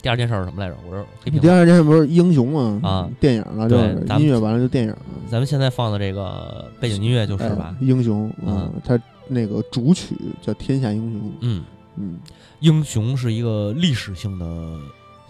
[0.00, 0.76] 第二件事儿是什么来着？
[0.88, 1.48] 我说黑屏第。
[1.50, 2.80] 二件事不是英雄吗？
[2.82, 4.98] 啊，电影了，就对是咱们音乐完了就电影了，
[5.30, 7.84] 咱们现在放的这个背景音乐就是吧哎？
[7.84, 11.64] 英雄，啊，他那个主曲叫《天下英雄》，嗯，
[11.98, 12.18] 嗯
[12.60, 14.44] 英雄是一个历史性的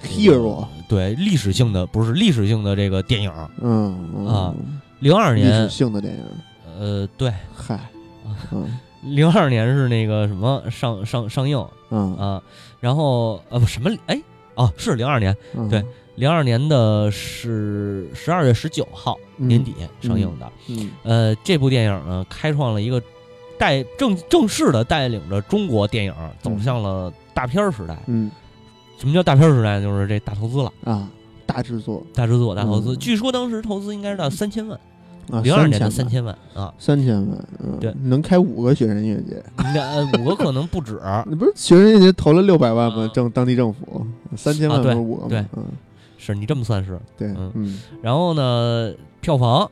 [0.02, 3.32] ，hero，对历史性的不是历史性的这个电影。
[3.60, 4.26] 嗯嗯。
[4.26, 4.54] 啊
[5.00, 6.24] 零二历史年，性的电影，
[6.78, 7.78] 呃，对，嗨，
[8.50, 8.66] 嗯。
[9.04, 11.64] 零二年是那个什么上上上映。
[11.90, 12.16] 嗯。
[12.16, 12.42] 啊，
[12.80, 14.20] 然后呃不什么哎
[14.54, 15.84] 哦是零二年，嗯，对
[16.16, 19.46] 零二年的是十二月十九号嗯。
[19.46, 20.52] 年底上映的。
[20.68, 20.90] 嗯。
[21.04, 23.00] 呃，这部电影呢，开创了一个
[23.58, 27.96] 带正正式的带领着中国电影走向了大片儿时代。
[28.06, 28.30] 嗯
[28.98, 29.80] 什么叫大片儿时代？
[29.80, 31.08] 就是这大投资了，啊，
[31.46, 32.94] 大制作大制作、大投资。
[32.94, 34.76] 嗯据说当时投资应该是到三千万，
[35.30, 39.40] 啊，零二年的三三千万啊，三千万，嗯，对，能开五个雪山音乐节，
[40.18, 41.00] 五个可能不止。
[41.30, 43.08] 你不是雪山音乐节投了六百万吗啊？
[43.14, 44.04] 政当地政府
[44.36, 45.28] 三千万是五个吗？
[45.28, 45.64] 对嗯，
[46.16, 46.98] 是你这么算是。
[47.16, 49.70] 对，嗯嗯然后呢，票房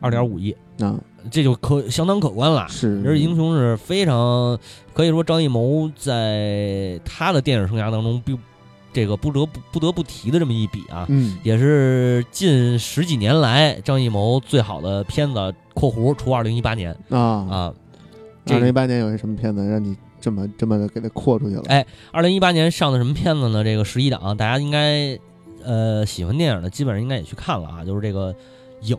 [0.00, 0.94] 二点五亿，啊，
[1.30, 2.66] 这就可相当可观了。
[2.68, 4.58] 是，而且英雄是非常
[4.94, 8.38] 可以说张艺谋在他的电影生涯当中并
[8.92, 17.74] 这个不得不不得不提的这么一笔啊，嗯也是近十几年来张艺谋最好的片子（括弧除二零一八年啊，啊）。
[18.46, 21.62] 这二零一八年有些什么片子让你这么这么的给它扩出去了？
[21.68, 23.62] 哎二零一八年上的什么片子呢？
[23.62, 25.18] 这个十一档，大家应该
[25.62, 28.34] 呃喜欢电影的基本上应该也去看了啊，就是这个
[28.80, 28.96] 影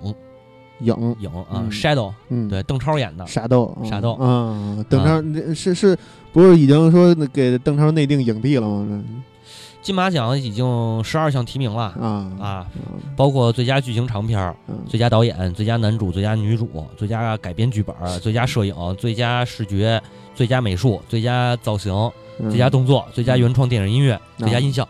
[0.80, 3.26] 影，影啊、嗯 Shadow，嗯，对，邓超演的。
[3.26, 5.98] ，Shadow Shadow 啊，邓超那是是
[6.32, 9.04] 不是已经说给邓超内定影帝了吗？
[9.82, 12.68] 金马奖已经十二项提名了啊啊，
[13.16, 14.54] 包括最佳剧情长片
[14.88, 20.02] 最佳导演、最佳男主、最佳女主、最佳改编剧本、最佳摄影、最佳视觉、
[20.36, 21.94] 最佳美术、最佳造型、
[22.42, 24.88] 嗯最佳动作、最佳原创电影音乐、最佳啊音效。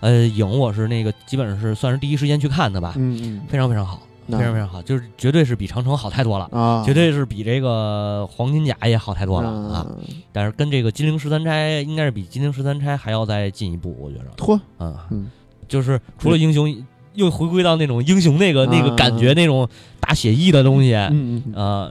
[0.00, 6.48] 呃，影我是那个基本上是算是第一时间去看的吧，嗯嗯非常非常好，非那常非常好，就是绝对是比长城好太多了。
[6.52, 9.86] 啊，绝对是比这个黄金甲也好太多了啊！
[9.88, 9.98] 嗯
[10.32, 14.24] 但是跟这个金陵十三钗应该是比金陵十三钗还要再进一步，我觉着。
[14.36, 15.30] 嚯，啊，嗯。
[15.68, 19.68] 就是除了英雄，又回归到那种英雄那个、那个感觉，啊那种
[20.00, 21.10] 大写意的东西啊、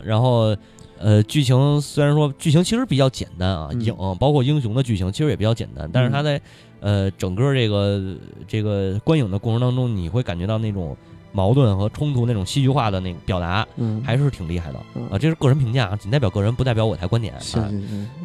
[0.03, 0.55] 然后
[0.99, 3.81] 呃，剧情虽然说剧情其实比较简单啊，嗯。
[3.81, 6.39] 影包括英雄的剧情其实也比较简单，但是他在
[6.79, 8.15] 呃整个这个
[8.47, 10.95] 这个观影的过程当中，你会感觉到那种
[11.31, 14.79] 矛盾和冲突那种戏剧化的那个表达，嗯，还是挺厉害的。
[14.95, 15.07] 嗯。
[15.09, 15.17] 啊。
[15.17, 17.33] 这是个人评价啊，仅代表个人，不代表我台观点。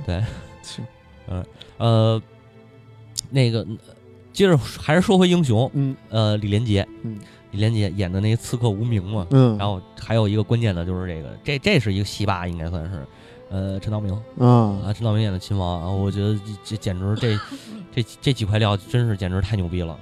[0.05, 0.23] 对，
[1.29, 1.45] 嗯，
[1.79, 2.23] 呃，
[3.31, 3.67] 那个
[4.33, 5.97] 接着还是说回英雄，嗯。
[6.09, 7.19] 呃，李连杰，嗯，
[7.53, 13.07] 李连杰演的那个刺客无名嘛，嗯，然后还有一个关键的就是这个，这这是一个戏霸，应该算是，
[13.51, 14.47] 呃，陈道明啊。
[14.85, 17.39] 啊，陈道明演的秦王啊，我觉得这这简直这
[17.95, 19.99] 这这几块料真是简直太牛逼了，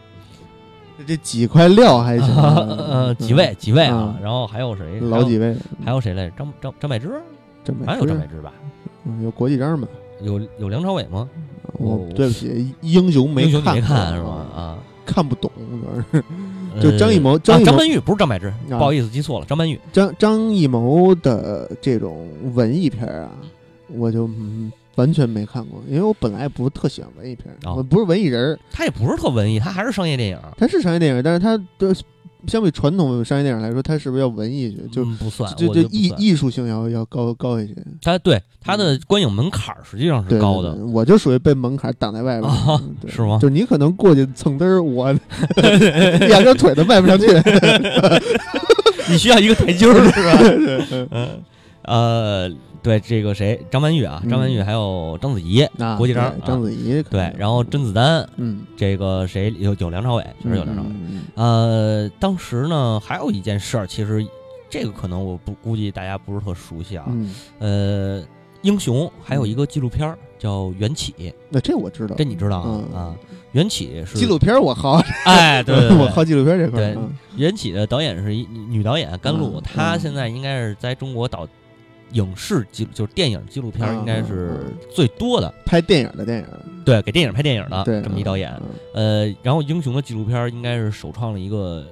[1.06, 5.00] 这几块料还行，呃，几位几位啊嗯，然后还有谁？
[5.00, 6.36] 老几位，还有谁来着？
[6.36, 7.10] 张张张柏芝，
[7.64, 8.52] 张柏好像有张柏芝，吧？
[9.06, 9.86] 嗯有国际章吗？
[10.22, 11.28] 有有梁朝伟吗？
[11.74, 14.46] 我对不起，英雄没看看是吧？
[14.54, 16.24] 啊，看不懂，主要是
[16.76, 19.78] 呃就张艺谋啊张张曼玉不是张柏芝，啊不好意思记错了，张曼玉。
[19.92, 23.30] 张张艺谋的这种文艺片啊，
[23.88, 27.74] 我就、嗯、完全没看过，因为我本来不是特喜欢文艺片，哦。
[27.76, 31.94] 我不是文艺人儿，他也不是特文艺，他还是商业电影，他是商业电影，但是他的
[32.46, 34.82] 相比传统商业电影来说，他是不是要文艺一些？
[34.92, 42.52] 就、嗯不算，就就艺艺术性要要高高一些，他对他的观影门槛儿实际上是高的对，对我就属于被门槛挡在外边、
[43.08, 43.38] 是吗？
[43.40, 45.10] 就你可能过去蹭嘚儿，我
[46.28, 47.26] 两条腿都迈不上去。
[49.08, 51.08] 你需要一个台阶儿是吧？
[51.12, 51.42] 嗯
[51.82, 52.50] 呃，
[52.84, 60.88] 对这个谁，张曼玉啊，嗯张曼玉还有章子怡，啊，国际章章子怡对，然后甄子丹，嗯，这个谁有有梁朝伟，确实有梁朝伟。
[60.90, 64.24] 嗯呃，当时呢还有一件事儿，其实
[64.68, 67.06] 这个可能我不估计大家不是特熟悉啊。
[67.08, 68.22] 嗯，呃，
[68.60, 71.14] 英雄还有一个纪录片儿叫《缘起》，
[71.48, 72.58] 那这我知道，这你知道
[72.94, 73.16] 啊？
[73.52, 81.46] 缘起是纪录片我好， 哎，对对对， 我好纪录片这块儿对嗯缘起的导演是一女导演甘露，嗯她嗯现在应该是在中国导
[82.14, 86.46] 影视纪就是电影纪录片应该是最多的，拍电影的电影，
[86.84, 88.52] 对，给电影拍电影的对，这么一导演。
[88.94, 91.86] 嗯呃，然后英雄的纪录片应该是首创了一个，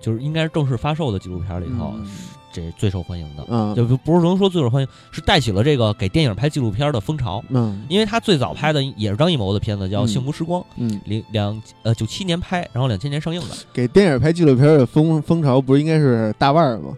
[0.00, 2.06] 就是应该是正式发售的纪录片里头，嗯。
[2.52, 3.44] 这最受欢迎的。
[3.48, 7.44] 嗯，就不不是能说最受欢迎，是带起了这个给电影拍纪录片的风潮。
[7.50, 7.84] 嗯。
[7.86, 13.48] 因为他最早拍的也是张艺谋的片子，叫《嗯幸福时光》，嗯，零两呃九七年拍，然后两千年上映的。
[13.74, 16.96] 给电影拍纪录片的风风潮不是应该是大腕儿吗？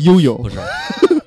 [0.00, 0.36] 悠悠。
[0.36, 0.58] 不是，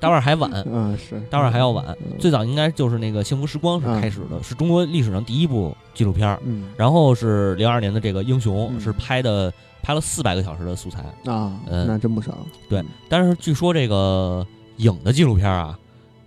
[0.02, 1.84] 大腕儿还晚，嗯是，待会儿还要晚。
[2.00, 6.40] 嗯最早应该就是那个《幸福时光》是开始的，是中国历史上第一部纪录片儿。
[6.44, 11.02] 嗯然后是零二年的这个《英雄》嗯是拍的拍了四百个小时的素材。
[11.30, 12.36] 啊，嗯那真不少，
[12.68, 14.44] 对，但是据说这个
[14.78, 15.78] 影的纪录片啊，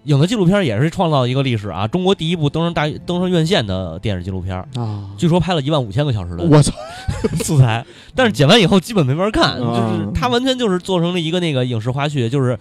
[0.06, 6.74] 影的纪录片也是创造一个历史啊，中国第一部登上大登上院线的电视纪录片，啊，据说拍了一万五千个小时的我操，
[7.44, 7.86] 素材，
[8.16, 12.58] 但是剪完以后基本没法看，啊就是它完全就是做成了一个那个影视花絮，就是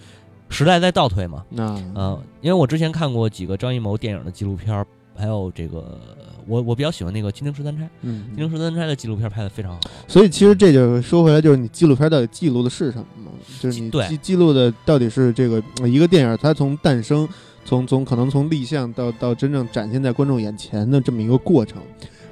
[0.49, 1.45] 时代在倒退嘛。
[1.51, 4.85] 那嗯、因为我之前看过几个张艺谋电影的纪录片，
[5.17, 6.01] 还有这个
[6.47, 9.81] 我我比较喜欢那个《金陵十三钗》，《嗯金陵十三钗》的纪录片拍的非常好。
[10.09, 13.31] 所以其实这就说回来，就是你纪录片到底记录的是什么嘛？
[13.61, 17.29] 就是你对记记录的到底是这个呃一个电影，它从诞生，
[17.65, 21.81] 从从可能从立项到到真正展现在观众眼前的这么一个过程，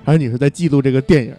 [0.04, 1.34] 还是你是在记录这个电影？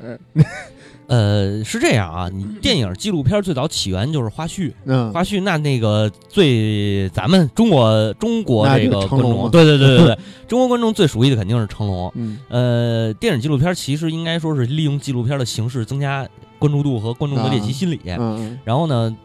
[1.07, 5.11] 呃，是这样啊，你电影纪录片最早起源就是花絮，嗯。
[5.11, 12.11] 花絮那那个最咱们中国中国这个观众，对对对对对， 中国观众最熟悉的肯定是成龙。
[12.15, 12.39] 嗯。
[12.49, 17.99] 呃，电影纪录片其实应该说是利用纪录片的形式增加关注度和观众的猎奇心理。
[18.05, 18.57] 嗯。
[18.63, 19.15] 然后呢，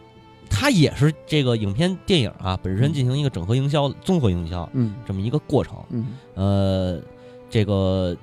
[0.50, 4.94] 它也是这个影片电影啊本身进行一个整合营销、综合营销嗯。
[5.06, 5.76] 这么一个过程。
[5.90, 6.06] 嗯。
[6.34, 7.00] 呃，
[7.48, 8.16] 这个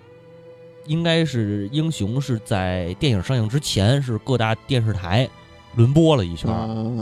[0.86, 5.28] 应该是英雄是在电影上映之前是各大电视台
[5.76, 6.50] 轮播了一圈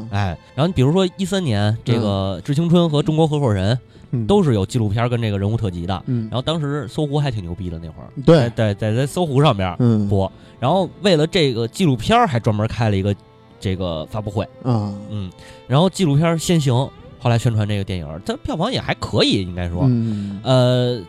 [0.09, 3.75] 哎，然后你比如说一三年这个《致青春》和《中国合伙人》
[4.11, 4.27] 嗯。
[4.27, 6.03] 都是有纪录片跟这个人物特辑的。
[6.07, 6.27] 嗯。
[6.31, 8.09] 然后当时搜狐还挺牛逼的，那会儿。
[8.25, 8.49] 对。
[8.55, 10.07] 在在在搜狐上边嗯。
[10.07, 10.31] 播。
[10.59, 13.15] 然后为了这个纪录片还专门开了一个
[13.59, 14.93] 这个发布会，啊。
[15.09, 15.31] 嗯，
[15.67, 16.73] 然后纪录片先行，
[17.19, 20.39] 后来宣传这个电影，它票房也还可以，应该说，嗯。
[20.43, 21.01] 呃。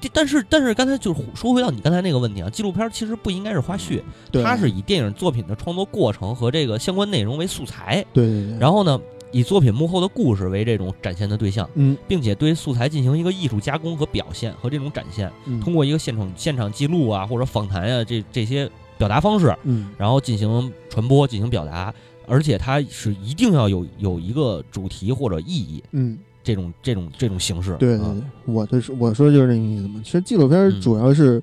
[0.00, 9.00] 第但是但是刚才就是说回到你刚才那个问题啊，纪录片儿其实不应该是花絮，它是以电影作品的创作过程和这个相关内容为素材，对对对，然后呢，
[9.32, 21.92] 以作品幕后的故事为这种展现的对象，嗯并且对素材进行一个艺术加工和表现和这种展现，嗯通过一个现场现场记录啊或者访谈啊这这些表达方式，嗯然后进行传播进行表达，
[22.26, 27.72] 而且它是一定要有有一个主题或者意义嗯这种这种这种形式。
[27.72, 30.00] 啊对对对，我的是我说的就是这个意思嘛。
[30.04, 31.42] 其实纪录片主要是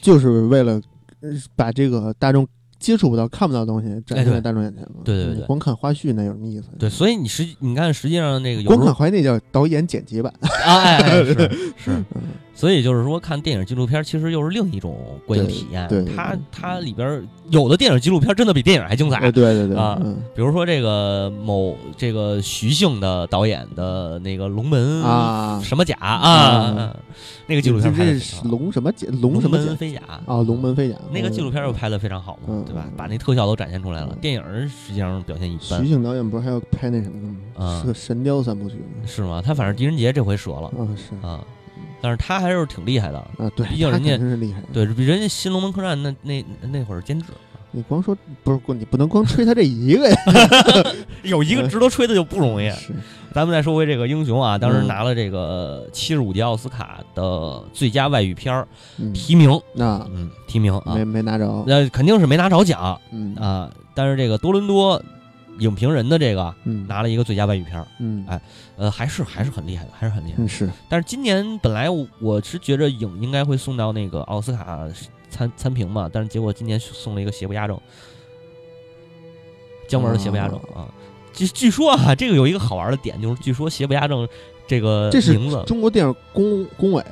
[0.00, 0.80] 就是为了
[1.20, 2.44] 呃把这个大众
[2.80, 5.02] 接触不到、看不到的东西展现在大众眼前嘛。
[5.04, 6.64] 对对对对你光看花絮那有什么意思？
[6.80, 10.32] 对，所以你实你看，实际上那个有光看花絮那叫导演剪辑版。
[10.40, 11.34] 啊，哎，哎是
[11.76, 12.22] 是， 嗯
[12.54, 15.88] 所以就是说，看电影纪录片其实又是另一种观影体验。
[15.88, 19.16] 对它它里边有的电影纪录片真的比电影还精彩。
[19.16, 26.96] 哎，对对对啊嗯比如说这个某这个徐姓的导演的那个龙门啊，什么甲啊啊，
[27.46, 28.04] 那个纪录片拍
[28.44, 30.42] 龙什么甲龙什么飞甲啊？
[30.42, 32.86] 龙门飞甲那个纪录片又拍的非常好嘛嗯，对吧？
[32.96, 34.18] 把那特效都展现出来了嗯。
[34.20, 37.36] 电影实际上表现一般徐姓，导演不是还要拍那什么吗？
[37.56, 39.06] 啊是个神雕三部曲吗？
[39.06, 39.42] 是吗？
[39.44, 41.44] 他反正狄仁杰这回折了啊，是啊，
[42.02, 43.18] 但是他还是挺厉害的。
[43.38, 44.60] 啊，对，毕竟人家肯定是厉害。
[44.72, 47.26] 对比人家《新龙门客栈》那那那会儿兼职，
[47.70, 50.16] 你光说不是，你不能光吹他这一个呀。
[51.22, 52.68] 有一个值得吹的就不容易。
[52.72, 52.92] 是，
[53.32, 58.66] 咱们再说回这个英雄啊，当时嗯拿了这个七十五届奥斯卡的最佳外语片儿
[58.98, 61.64] 嗯，提名，那嗯，提名啊没，没拿着。
[61.66, 63.70] 那肯定是没拿着奖嗯啊。
[63.94, 65.02] 但是这个多伦多
[65.58, 66.86] 影评人的这个嗯。
[66.86, 68.24] 拿了一个最佳外语片儿，嗯。
[68.28, 68.40] 哎
[68.76, 70.68] 呃，还是还是很厉害的，还是很厉害是。
[70.88, 74.88] 但是今年本来我我是觉着影应该会送到那个奥斯卡
[75.30, 77.78] 参参评嘛，但是结果今年送了一个邪不压正，
[79.88, 80.88] 姜文的邪不压正啊。
[81.32, 84.28] 据据说啊，这个有一个好玩的点，就是据说邪不压正
[84.72, 87.04] 这个这是名字，中国电影工工委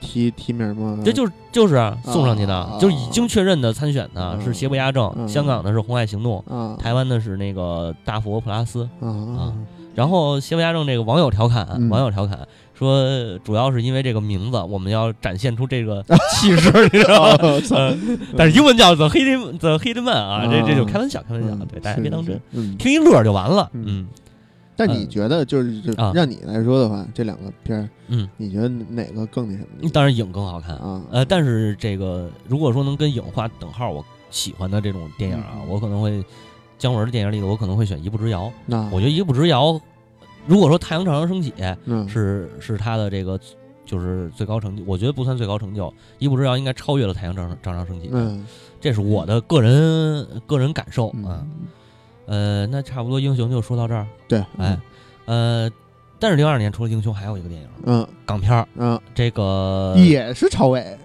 [0.00, 0.98] 提提名吗？
[1.04, 6.78] 这就是就是啊送上去的，啊就是已经确认的参选的啊是邪不压正，嗯香港的是红海行动，啊。
[6.80, 8.88] 台湾的是那个大佛普拉斯。
[9.02, 9.52] 啊
[9.94, 11.90] 然后邪不压正这个网友调侃，嗯。
[11.90, 12.38] 网友调侃
[12.72, 16.02] 说，主要是因为这个名字，我们要展现出这个
[16.34, 17.38] 气势，你知道吗？
[17.70, 17.94] 呃
[18.34, 22.40] 但是英文叫 The Hidden The Hidden Man 啊，这这就啊开玩笑，开玩笑，嗯对，大家别当真。
[22.78, 23.68] 听一乐就完了。
[23.74, 23.84] 嗯。
[23.86, 24.06] 嗯
[24.76, 26.12] 但你觉得就是就啊。
[26.14, 29.88] 让你来说的话，这两个片儿，嗯，你觉得哪个更那什么？
[29.90, 35.68] 当然影更好看，啊，呃，但是这个如果说能跟影画等号，我喜欢的这种电影啊，嗯。
[35.68, 36.24] 我可能会
[36.78, 38.46] 姜文的电影里头，我可能会选《一步之遥》。
[38.66, 38.82] 那。
[38.90, 39.72] 我觉得《一步之遥》，
[40.46, 41.52] 如果说太阳照常升起
[41.84, 42.08] 嗯。
[42.08, 43.38] 是是他的这个
[43.86, 48.44] 就是最高成就，我觉得不算最高成就，《一步之遥》应该超越了太阳照常照常升起，嗯。
[48.80, 51.40] 这是我的个人个人感受啊。
[51.42, 51.50] 嗯
[52.26, 54.78] 呃，那差不多英雄就说到这儿，对，哎，
[55.26, 55.70] 呃，
[56.18, 58.06] 但是零二年除了英雄，还有一个电影嗯。
[58.26, 60.96] 港片儿，嗯，这个也是朝伟，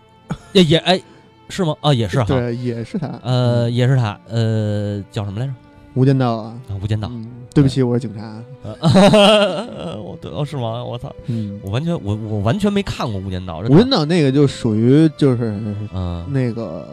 [0.53, 1.01] 也也哎
[1.49, 1.75] 是吗？
[1.81, 5.53] 啊，也是哈，对，也是他，呃，嗯，也是他，呃，叫什么来着？
[5.95, 7.09] 无间道啊，啊，无间道。
[7.11, 10.83] 嗯，对不起，我是警察，呃 我对哦是吗？
[10.83, 11.13] 我操！
[11.25, 13.61] 嗯，我完全我我完全没看过《无间道》。
[13.69, 15.59] 无间道那个就属于就是
[15.93, 16.87] 嗯，那个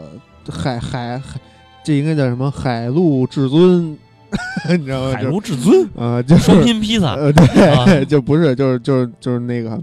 [0.49, 1.39] 海海海，
[1.85, 2.49] 这应该叫什么？
[2.49, 3.95] 海陆至尊，
[4.77, 5.11] 你知道吗？
[5.13, 7.15] 海就陆至尊啊，就是双拼披萨。
[7.15, 9.81] 呃，对，啊 就不是，就是就是就是那个，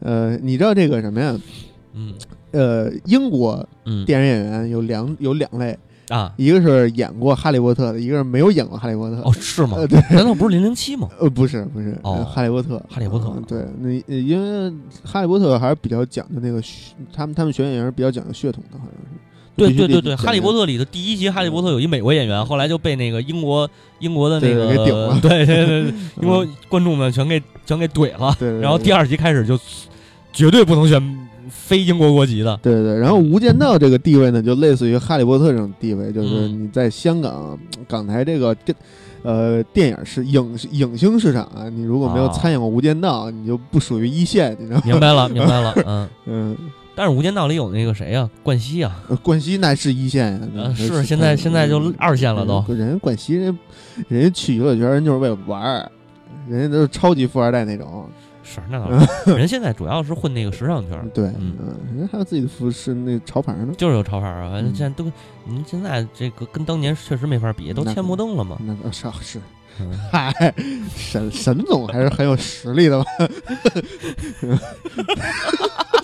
[0.00, 1.36] 呃，你知道这个什么呀？
[1.94, 2.14] 嗯
[2.52, 9.16] 呃，英国嗯电影演员有两有两类，啊一个是演过《哈利波特》的，一个是没有演过《哈利波特》。
[9.22, 9.86] 哦是吗呃，？
[9.86, 11.08] 对，难道不是零零七吗？
[11.20, 12.76] 呃，不是不是，哦呃哈利波特》。
[12.92, 14.70] 哈利波特嗯对，那呃因为
[15.04, 19.20] 《哈利波特》还是比较讲究那个血，他们他们选演员是比较讲究血统的，好像是。
[19.56, 28.34] 对对对对，《哈利波特》》里的第一集，《哈利波特》有一美国演员，后来就被那个英国英国的那个给顶了对对对，英国 观众们全给全给怼了。
[28.38, 29.58] 对，然后第二集开始就
[30.32, 32.58] 绝对不能选非英国国籍的。
[32.62, 38.74] 对对对，然后《无间道》这个地位呢，就类似于《哈利波特》这种地位，就是嗯你在香港港台这个电
[39.22, 44.82] 呃电影是影影星市场啊，你如果没有啊参演过《无间道》，你就不属于一线，你知道吗？
[44.86, 46.08] 明白了，明白了，嗯。
[46.26, 46.56] 嗯
[47.00, 50.38] 但是《无间道》里有那个谁呀，冠希啊，呃冠希那是一线
[50.76, 52.62] 是现在现在就二线了都。
[52.74, 53.58] 人家冠希人
[54.06, 55.90] 人家去娱乐圈人就是为了玩儿，
[56.46, 58.06] 人家都是超级富二代那种。
[58.42, 58.90] 是那倒
[59.24, 61.24] 是， 人现在主要是混那个时尚圈儿，对，
[61.96, 63.72] 人还有自己的服饰那潮牌呢。
[63.78, 64.50] 就是有潮牌儿啊。
[64.50, 65.10] 反正嗯现在都，
[65.46, 68.58] 您现在这个跟当年确实没法比，都那牵摩登了嘛。
[68.60, 69.40] 那个是是，
[69.80, 70.54] 嗯 嗨，
[70.94, 73.04] 沈沈总还是很有实力的嘛。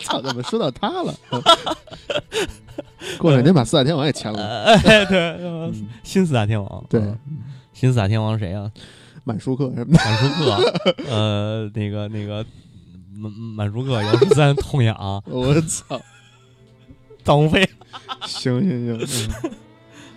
[0.02, 1.14] 操，怎么说到他了？
[3.18, 4.64] 过两天把四大天王也签了。
[4.64, 7.18] 哎，对，嗯新四大天王，对，嗯
[7.72, 8.70] 新四大天王是谁啊？
[9.24, 10.04] 满舒克什么的。
[10.04, 10.56] 满舒克，
[11.10, 12.44] 呃，那个那个
[13.14, 14.96] 满满舒克，姚十三痛痒，
[15.26, 16.00] 我操！
[17.24, 17.68] 张无菲，
[18.24, 19.32] 行行行，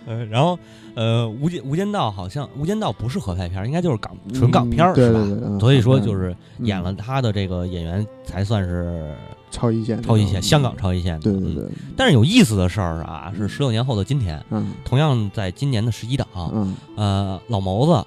[0.06, 0.56] 呃，然后
[0.94, 5.18] 呃，无间无间道好像无间道不是合拍片，应该就是港嗯纯港片儿，是吧？
[5.20, 6.66] 对对对，嗯所以说就是嗯。
[6.66, 9.14] 演了他的这个演员才算是
[9.50, 10.76] 超一线，超一线，嗯香港。
[10.76, 11.64] 超一线对对对，
[11.96, 14.72] 但是有意思的事儿啊，是十六年后的今天，嗯。
[14.84, 18.06] 同样在今年的十一档，嗯，呃，老谋子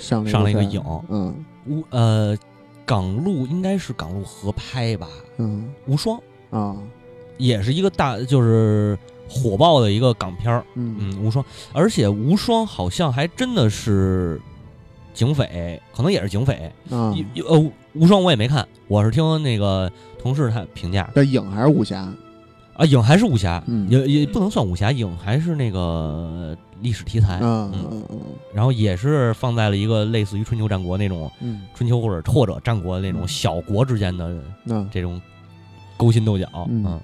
[0.00, 1.34] 上了上了一个影，嗯。
[1.68, 2.36] 无呃
[2.84, 5.68] 港陆应该是港陆合拍吧，嗯。
[5.86, 6.18] 无双。
[6.50, 6.76] 啊
[7.38, 8.98] 也是一个大就是
[9.28, 10.96] 火爆的一个港片儿，嗯。
[10.98, 14.40] 嗯，无双，而且无双好像还真的是
[15.12, 17.58] 警匪，可能也是警匪，啊，一一呃
[17.94, 19.90] 无双我也没看，我是听那个
[20.22, 21.10] 同事他评价。
[21.14, 22.08] 这影还是武侠？
[22.76, 23.88] 啊，影还是武侠，嗯。
[23.88, 27.88] 也也不能算武侠，影还是那个历史题材，嗯嗯。
[27.90, 28.20] 嗯嗯。
[28.52, 31.62] 然后也是放在了一个类似于春秋战国那种嗯。
[31.74, 34.86] 春秋或者或者战国那种小国之间的嗯。
[34.92, 35.18] 这种
[35.96, 36.84] 勾心斗角，嗯。
[36.84, 37.00] 嗯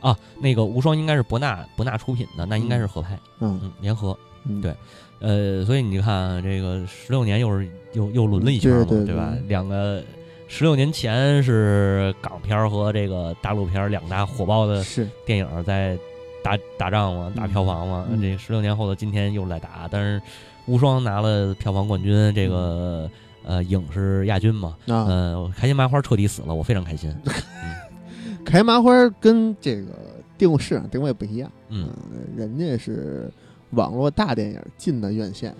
[0.00, 4.74] 啊，那个无双应该是博纳博纳出品的，那应该是合拍，嗯嗯，联合，嗯，对
[5.20, 9.48] 呃，所以你看这个十六年又是又又轮了一圈嘛，对对吧对？
[9.48, 10.02] 两个
[10.48, 14.82] 十六年前是港片儿和这个大陆片儿两大火爆的
[15.26, 15.98] 电影在
[16.42, 18.06] 打打仗嘛，打票房嘛。
[18.10, 20.20] 嗯这十六年后的今天又来打，但是
[20.66, 23.10] 无双拿了票房冠军，这个
[23.44, 24.74] 呃影是亚军嘛。
[24.86, 27.14] 啊，呃，开心麻花彻底死了，我非常开心。
[28.50, 29.92] 开麻花跟这个
[30.36, 31.88] 定市场定位不一样，嗯，
[32.36, 33.30] 人家是
[33.70, 35.54] 网络大电影进的院线，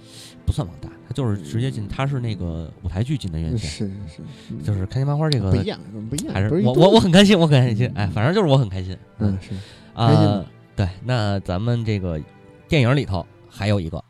[0.45, 5.78] 不算网大，他就是直接进，他是那个舞台剧进的院线，是是，是就是开心麻花这个不一样，
[6.09, 8.97] 不一样，还是是我我我很开心，我很开心嗯，哎，反正就是我很开心。
[9.18, 9.38] 嗯。
[9.41, 9.55] 是
[9.95, 12.20] 啊的，对，那咱们这个
[12.68, 14.03] 电影里头还有一个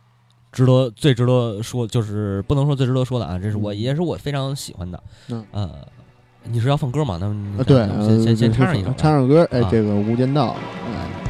[0.52, 3.78] 值得最值得说，就是不能说最值得说的啊，这是我嗯。
[3.78, 5.02] 也是我非常喜欢的。
[5.28, 5.44] 嗯。
[5.50, 5.70] 呃，
[6.44, 7.18] 你是要放歌吗？
[7.56, 11.29] 那对，那先先先呃插上一首吧，插上歌，哎啊，这个《无间道》，哎。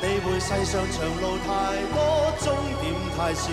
[0.00, 1.48] 理會世上長路太
[1.92, 1.98] 多，
[2.38, 3.50] 終點太少，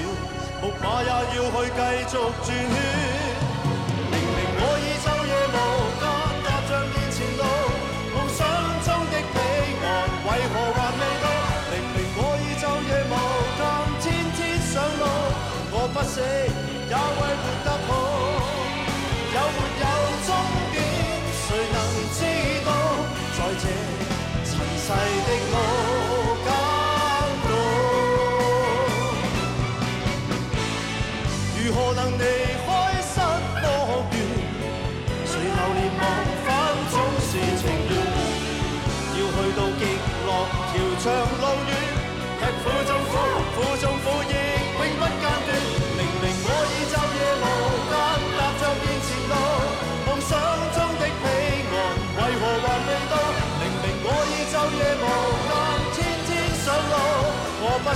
[0.62, 2.14] 木馬也要去繼續
[2.46, 2.76] 轉圈。
[4.12, 5.58] 明明我已昼夜無
[6.00, 6.04] 間，
[6.46, 7.44] 踏着面前路，
[8.14, 8.40] 夢想
[8.86, 9.36] 中的彼
[9.82, 9.86] 岸，
[10.26, 11.26] 為何還未到？
[11.72, 13.14] 明明我已昼夜無
[13.58, 13.62] 間，
[14.02, 14.06] 天
[14.38, 15.04] 天上路，
[15.72, 17.90] 我不死也為活得好。
[19.34, 19.84] 有沒有
[20.28, 20.30] 終
[20.74, 20.78] 點，
[21.42, 21.78] 誰能
[22.14, 22.18] 知
[22.66, 22.70] 道？
[23.36, 23.66] 在這
[24.46, 24.50] 塵
[24.86, 24.88] 世
[25.26, 25.54] 的路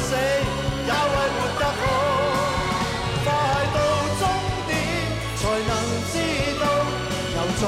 [0.08, 0.16] 死，
[0.88, 1.82] 也为活得好。
[3.26, 3.28] 快
[3.76, 3.78] 到
[4.20, 4.22] 终
[4.68, 4.72] 点，
[5.38, 5.72] 才能
[6.12, 6.14] 知
[6.60, 6.64] 道，
[7.36, 7.64] 又再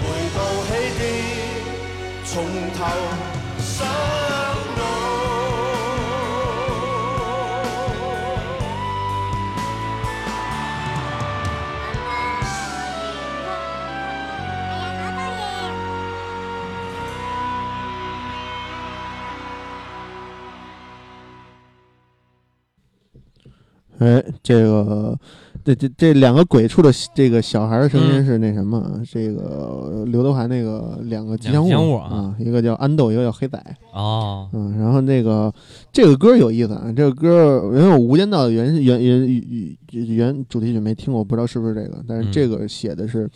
[0.00, 1.00] 回到起点，
[2.24, 2.32] 从
[2.76, 3.37] 头。
[23.98, 25.18] 哎，这个
[25.64, 28.78] 这这这两个鬼畜的这个小孩的声音嗯是那什么？
[28.78, 33.60] 啊这个刘德华那个两个吉祥物物啊啊，一个叫安豆，一个叫黑仔。
[33.92, 35.52] 哦，嗯，然后那个
[35.92, 39.26] 这个歌有意思啊，这个歌因为我《无间道》的原原原
[39.90, 43.26] 原原主题曲没听过，不知道是不是这个，但是嗯这个写的是《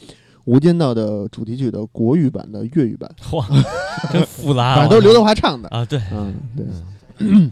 [0.45, 3.45] 无间道》的主题曲的国语版的粤语版，嚯，
[4.13, 5.69] 真复杂啊，反正都是刘德华唱的。
[5.71, 7.51] 啊，对，嗯，对。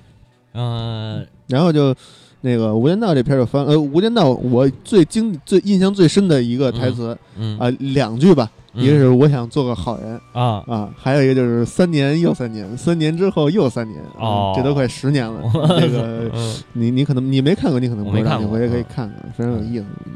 [0.52, 1.94] 嗯，然后就
[2.42, 15.42] 那个《无间道》这片儿就翻呃，《无间道》我最经最印象最深的一个台词嗯啊、两句吧，嗯一个是我想做个好人啊，啊，还有一个就是三年又三年，三年之后又三年，嗯哦这都快十年了。
[15.68, 19.84] 那个嗯，你你可能你没看过，你可能不知道，我没看过你回去可以嗯看看，非常有意思。
[20.06, 20.12] 嗯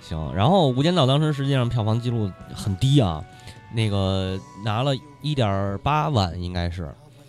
[0.00, 0.34] 行。
[0.34, 3.22] 然后《无间道》当时实际上票房记录很低啊，
[3.74, 6.88] 那个拿了一点八万，应该是。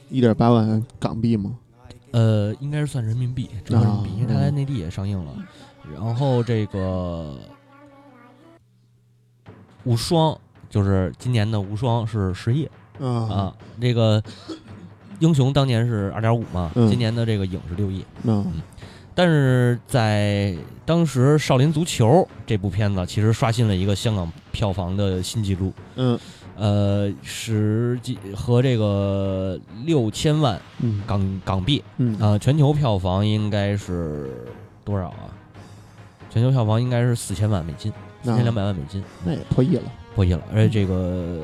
[0.10, 1.52] 一点八万港币吗？
[2.12, 5.34] 呃，应该是算人民币，折合人民币，啊因为它在内地也上映了。
[5.94, 7.38] 然后这个
[9.84, 10.38] 无双
[10.70, 12.70] 就是今年的无双是十亿。
[13.00, 13.08] 啊。
[13.08, 14.22] 啊，这个
[15.20, 16.88] 英雄当年是二点五嘛，嗯。
[16.90, 18.06] 今年的这个影是六亿。
[18.24, 18.46] 嗯。
[19.16, 20.56] 但是在
[20.86, 22.08] 当时《少林足球》
[22.46, 26.18] 这部片子其实刷新了一个香港票房的新纪录，嗯
[26.60, 34.46] 呃，十几和这个六千万嗯港港币嗯啊、全球票房应该是
[34.84, 35.32] 多少啊？
[36.30, 37.92] 全球票房应该是四千万美金，
[38.24, 39.84] 四千两百万美金，那也破亿了。
[40.14, 40.42] 破亿了。
[40.54, 41.40] 而且这个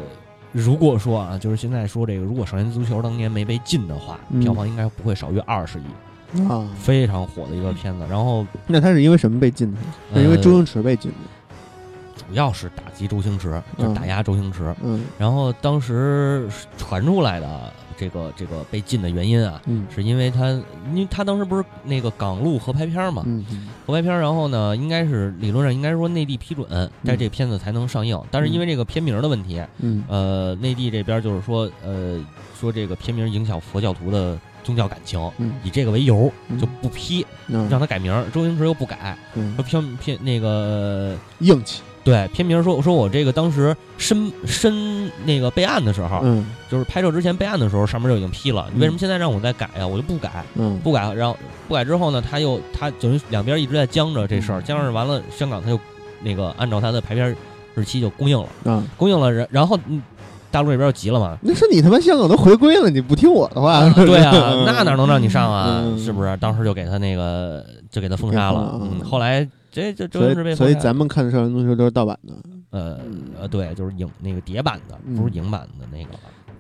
[0.52, 8.06] 如果说啊，就是现在说这个，如果《少年足球》当年没被禁的话，嗯票房应该不会少于二十亿，啊，非常火的一个片子。
[8.10, 9.80] 然后那他是因为什么被禁的？
[10.14, 11.18] 是因为呃周星驰被禁的。
[12.16, 14.74] 主要是打击周星驰，就是嗯打压周星驰。
[14.84, 15.04] 嗯。
[15.18, 16.48] 然后当时
[16.78, 19.86] 传出来的这个这个被禁的原因啊，嗯。
[19.94, 20.48] 是因为他，
[20.92, 23.68] 因为他当时不是那个港陆合拍片嘛，嗯嗯。
[23.86, 26.68] 合拍片，然后呢，应该是理论上应该说内地批准，
[27.04, 30.04] 在这片子才能上映，但是因为这个片名的问题，嗯。
[30.08, 32.24] 呃，内地这边就是说，呃，
[32.60, 35.54] 说这个片名影响佛教徒的宗教感情，嗯。
[35.64, 36.58] 以这个为由嗯。
[36.58, 37.68] 就不批，嗯。
[37.70, 39.54] 让他改名，周星驰又不改，嗯。
[39.56, 41.82] 说偏偏那个硬气。
[42.06, 46.46] 对片名说说我这个当时申申那个备案的时候，嗯。
[46.70, 49.86] 就是拍摄之前备案的时候，上面就已经批了，你为什么现在让我再改呀？
[49.86, 50.80] 我就不改，嗯。
[50.84, 51.36] 不改，然后
[51.68, 54.64] 不改之后呢，他又他等于两边一直在僵着这事儿，嗯。
[54.64, 55.80] 僵着完了，香港他就
[56.22, 57.36] 那个按照他的排片
[57.74, 60.02] 日期就供应了，啊，公映了，然然后嗯，
[60.52, 61.38] 大陆这边就急了嘛。
[61.42, 64.32] 那是你他妈香港都回归了，你不听我的话，对啊，
[64.66, 65.82] 那哪能让你上啊？
[65.84, 65.98] 嗯。
[66.00, 66.38] 是不是？
[66.38, 68.80] 当时就给他那个，就给他封杀了。
[68.82, 72.34] 嗯，后来这这周所星驰被以所以咱们看的少林足球都是盗版的
[72.70, 73.00] 呃
[73.40, 76.12] 呃对，就是影那个碟版的，嗯不是影版的那个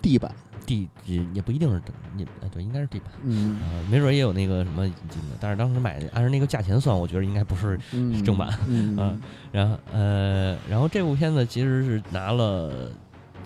[0.01, 0.30] 地版，
[0.66, 1.82] 地也也不一定是
[2.18, 3.07] 也呃对，应该是地版。
[3.24, 3.55] 嗯。
[3.61, 8.95] 啊，没准也有那个什么引进的，但是当时买的按照那个价钱算，我觉得应该不是嗯正版嗯。
[8.99, 12.89] 嗯然后呃，然后这部片子其实是拿了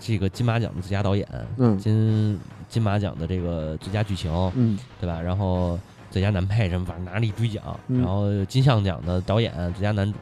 [0.00, 1.78] 这个金马奖的最佳导演，嗯。
[1.78, 4.78] 金金马奖的这个最佳剧情，嗯。
[5.00, 5.20] 对吧？
[5.20, 5.78] 然后
[6.10, 10.18] 最佳男配什么，反正拿了一堆奖，嗯然后金像奖的导演、最佳男主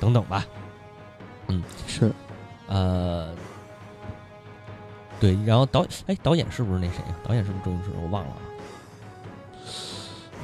[0.00, 0.44] 等等吧。
[1.48, 2.10] 嗯是
[2.68, 3.34] 呃，
[5.20, 7.16] 对，然后导哎导演是不是那谁呀？
[7.22, 7.90] 导演是不是周星驰？
[8.02, 8.38] 我忘了啊，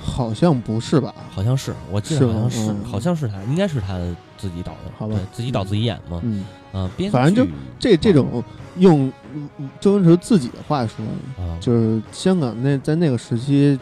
[0.01, 1.15] 好像不是吧？
[1.31, 3.99] 好像是，我记得好像是，嗯好像是他，应该是他
[4.37, 6.21] 自己导的，好吧对自己导自己演嘛。
[6.23, 8.43] 嗯，嗯，编反正就这这种
[8.77, 11.05] 用嗯周星驰自己的话说，
[11.39, 13.79] 啊，就是香港那在那个时期，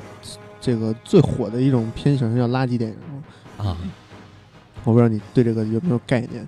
[0.66, 2.96] 这个最火的一种片型叫垃圾电影。
[3.64, 3.76] 啊，
[4.82, 6.44] 我不知道你对这个有没有概念？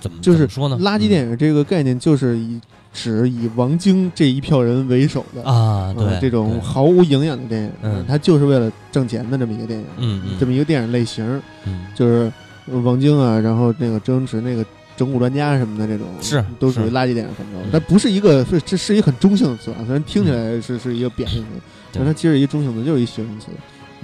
[0.00, 0.76] 怎么就是说呢？
[0.82, 2.60] 垃圾电影这个概念就是以
[2.92, 8.04] 指以王晶这一票人为首的嗯啊，这种毫无营养的电影，嗯。
[8.08, 10.36] 它就是为了挣钱的这么一个电影，嗯嗯。
[10.40, 11.86] 这么一个电影类型，嗯。
[11.94, 12.30] 就是
[12.66, 17.70] 王晶啊，然后那个周星驰那个整蛊专家什么的这种，是都属于垃圾电影范畴嗯。
[17.72, 21.46] 它不是一个是这是一个很中性的词啊，虽然听起来是是一个贬义词，
[21.92, 23.48] 但它其实一个中性词，就是一形容词，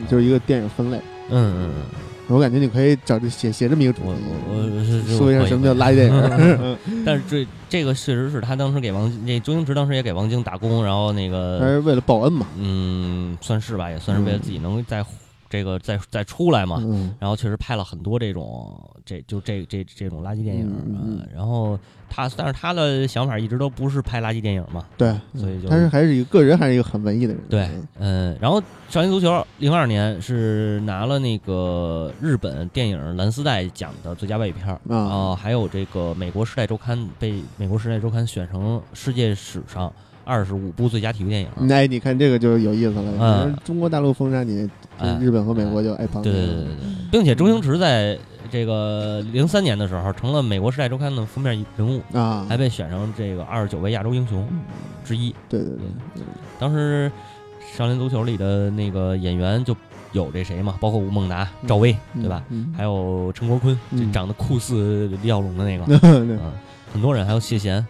[0.09, 0.99] 就是一个电影分类。
[1.31, 1.83] 嗯嗯嗯，
[2.29, 6.79] 我感觉你可以找这写写这么一个主我题，我我是是说一下什么叫垃圾电影。
[7.05, 12.47] 但是这这个确实是他当时给王那周星驰当时也给王晶打工，然后那还个是为了报恩嘛。
[12.59, 15.05] 嗯，算是吧，也算是为了自己能再
[15.49, 16.79] 这个再再出来嘛。
[16.81, 21.27] 嗯然后确实拍了很多这种这就这这这种垃圾电影嗯。
[21.35, 21.79] 然后
[22.09, 24.85] 他但是他的想法一直都不是拍垃圾电影嘛。
[24.97, 27.43] 对，所以就他是还是一个个人，还是一个很文艺的人。
[27.49, 27.69] 对，
[27.99, 29.29] 嗯，然后《少年足球》
[29.59, 39.93] 零二年是拿了那个日本电影蓝丝带奖的最佳外语片儿啊呃还有这个美国《时代周刊》被美国《时代周刊》选成世界史上
[40.29, 41.71] 二十五部最佳体育电影。
[41.71, 43.13] 哎，你看这个就有意思了。
[43.19, 44.69] 嗯中国大陆封杀你，
[44.99, 46.25] 哎日本和美国就爱捧你。
[46.25, 46.67] 对对对
[47.11, 48.19] 并且周星驰在
[48.51, 54.47] 这个零三年的时候成了美国《时代周刊》的封面人物，啊，还被选上这个二十九位亚洲英雄
[55.03, 55.35] 之一。
[55.49, 56.23] 对对对，
[56.59, 57.11] 当时
[57.77, 59.75] 《少林足球》里的那个演员就
[60.13, 62.43] 有这谁嘛，包括吴孟达、赵薇，嗯对吧？？
[62.51, 63.79] 嗯还有陈国坤，
[64.13, 65.85] 长得酷似李小龙的那个，
[66.93, 67.85] 很多人，还有谢贤，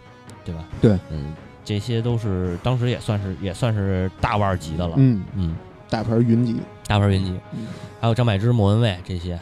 [0.45, 0.65] 对吧？
[0.81, 1.33] 对，嗯，
[1.69, 5.55] 这些都是当时也算是也算是大腕级的了，嗯，嗯，
[5.91, 6.57] 大牌云集。
[6.87, 7.35] 大牌云集。
[7.53, 7.67] 嗯，
[8.01, 9.41] 还有张柏芝、莫文蔚这些，啊，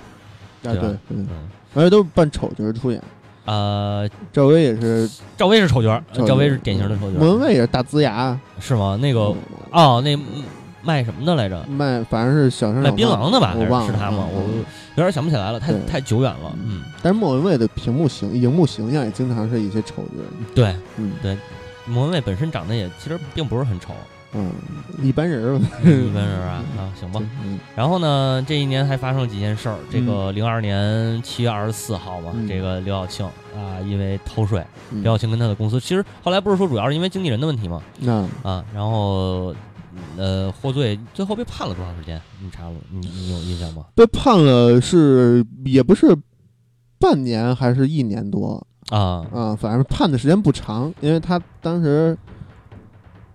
[0.64, 0.80] 对吧？
[0.80, 3.00] 对，嗯，嗯，而且都是扮丑角出演。
[3.44, 6.50] 呃，赵薇也是，赵薇是丑角赵薇。
[6.50, 8.36] 是典型的丑角，莫文蔚也是大呲牙。
[8.58, 8.98] 是吗？
[9.00, 9.36] 那个嗯。
[9.70, 10.42] 哦，那嗯
[10.82, 11.64] 卖什么的来着？
[11.68, 13.52] 卖反正是小生卖槟榔的吧？
[13.52, 13.92] 是我忘了。
[13.92, 14.26] 是他吗？
[14.34, 14.64] 嗯
[14.96, 16.52] 我有点想不起来了，太太久远了。
[16.64, 20.22] 嗯，但是莫文蔚的屏幕形、荧幕形象也经常是一些丑角。
[20.54, 21.12] 对，嗯
[21.86, 23.94] 莫文蔚本身长得也其实并不是很丑，
[24.32, 24.50] 嗯，
[25.02, 25.66] 一般人儿吧。
[25.82, 27.20] 一般人啊 啊，行吧。
[27.44, 29.76] 嗯然后呢，这一年还发生了几件事儿。
[29.90, 33.24] 这个零二年七月二十四号嘛，嗯这个刘晓庆
[33.54, 39.54] 啊，因为偷税，嗯刘晓庆跟他的公司，其实后来不是说主要是因为经纪人的问题嘛，那啊，然后
[40.16, 42.20] 呃获罪，最后被判了多长时间？
[42.42, 43.84] 你查了，你你有印象吗？
[43.94, 46.16] 被判了是也不是
[46.98, 52.16] 半年还是一年多啊，啊，反正判的时间不长，因为他当时，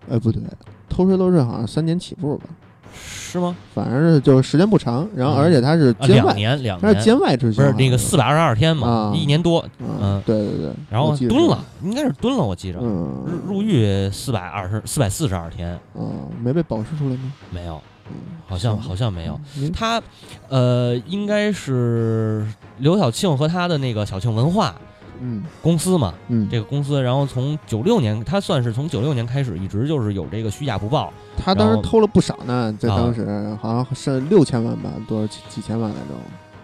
[0.10, 0.42] 哎不对，
[0.90, 2.46] 偷税漏税好像三年起步吧，
[2.94, 3.56] 是吗？
[3.74, 12.80] 反正是就是时间不长，然后嗯而且他是啊，监外，两年，两他是，监外执行，不是那个四百二十二天嘛，啊一年多，嗯嗯，对对对，然后蹲了，应该是蹲了，我记着。
[12.82, 17.34] 嗯入入狱四百二十四百四十二天，嗯，没被保释出来吗？
[17.52, 18.14] 没有，嗯，
[18.48, 19.40] 好像好像没有。
[19.58, 20.02] 嗯他，
[20.50, 22.46] 呃，应该是
[22.80, 24.76] 刘晓庆和他的那个晓庆文化
[25.22, 25.44] 嗯。
[25.62, 32.98] 公司嘛，嗯，这个公司，然后从九六年，他算是从九六年开始，一直就是有这个虚假不报，他当时偷了不少呢，在啊。
[32.98, 36.16] 当时好像是六千万吧，多少几几千万来着？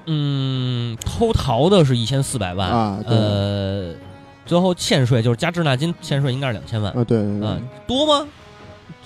[0.07, 3.17] 嗯，偷逃的是一千四百万，啊对。
[3.17, 3.93] 呃，
[4.45, 7.47] 最后欠税就是加滞纳金欠税应该是两千万，啊，对对对。
[7.47, 8.27] 嗯，，多吗？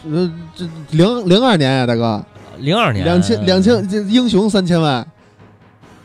[0.04, 2.24] 呃这零零二年呀，大哥，
[2.58, 3.06] 零二年。
[3.06, 5.06] 两千两千，这英雄三千万，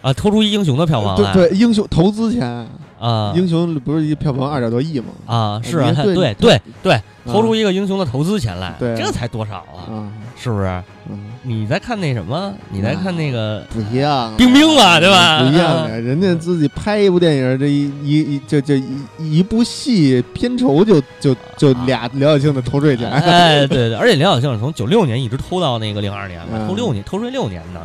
[0.02, 2.66] 啊，偷出一英雄的票房来，对对，英雄投资钱，
[2.98, 5.06] 啊英雄不是一票房二点多亿吗？
[5.26, 9.90] 啊，是啊，对对对对，投出一个英雄的投资钱来，对这才多少啊？
[9.90, 10.82] 啊，是不是？
[11.08, 12.52] 嗯，你在看那什么？
[12.70, 15.40] 你在看那个不一样，冰冰嘛，对吧？
[15.42, 27.80] 不一样的，人家自己拍一部电影，这一一一这这一一部戏片酬就就就俩刘晓庆的偷税钱，哎，对对，而且刘晓庆是从九六年一直偷到那个零二年嘛，嗯偷六年，偷税六年呢，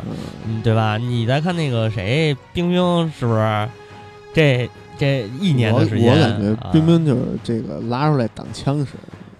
[0.64, 0.96] 对吧？
[0.98, 3.68] 你在看那个谁，冰冰是不是？
[4.34, 4.68] 这
[5.02, 6.70] 这一年的时间，我，我感觉啊。
[6.72, 8.92] 冰冰就是这个拉出来挡枪使，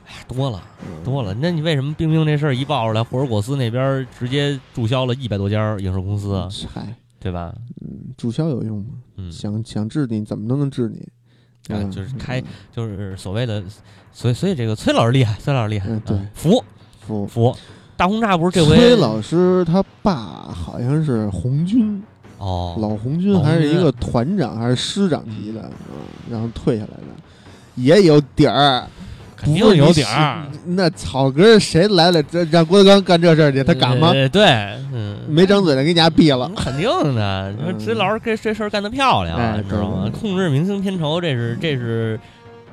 [0.06, 1.04] 哎多了嗯。
[1.04, 1.32] 多了。
[1.40, 7.54] 那你为什么冰冰这事儿一爆出来，霍尔果斯那边直接注销了一百多家影视公司，啊嗨，对吧？
[7.80, 8.86] 嗯，注销有用吗？
[9.18, 12.44] 嗯，想想治你，怎么都能治你，啊就是开嗯。
[12.72, 13.62] 就是所谓的，
[14.12, 16.16] 所以所以这个崔老师厉害，崔老师厉害，嗯对。
[16.16, 16.64] 啊服。
[17.00, 17.24] 服。
[17.26, 17.56] 服。
[17.96, 20.14] 大轰炸不是这回崔老师他爸
[20.50, 22.02] 好像是红军，
[22.42, 27.14] 哦，老红军还是一个团长还是师长级的，嗯，然后退下来的，
[27.76, 28.84] 也有底儿，
[29.36, 34.10] 肯定有底儿，那草根谁来了，这让郭德纲干这事儿去，他敢吗？
[34.12, 34.44] 呃对，
[34.92, 36.50] 嗯，没张嘴的给你家毙了。
[36.56, 37.52] 肯定的。
[37.56, 39.38] 你说嗯崔老师这这事儿干得漂亮，
[39.68, 42.18] 知道吗控制明星片酬，这是这是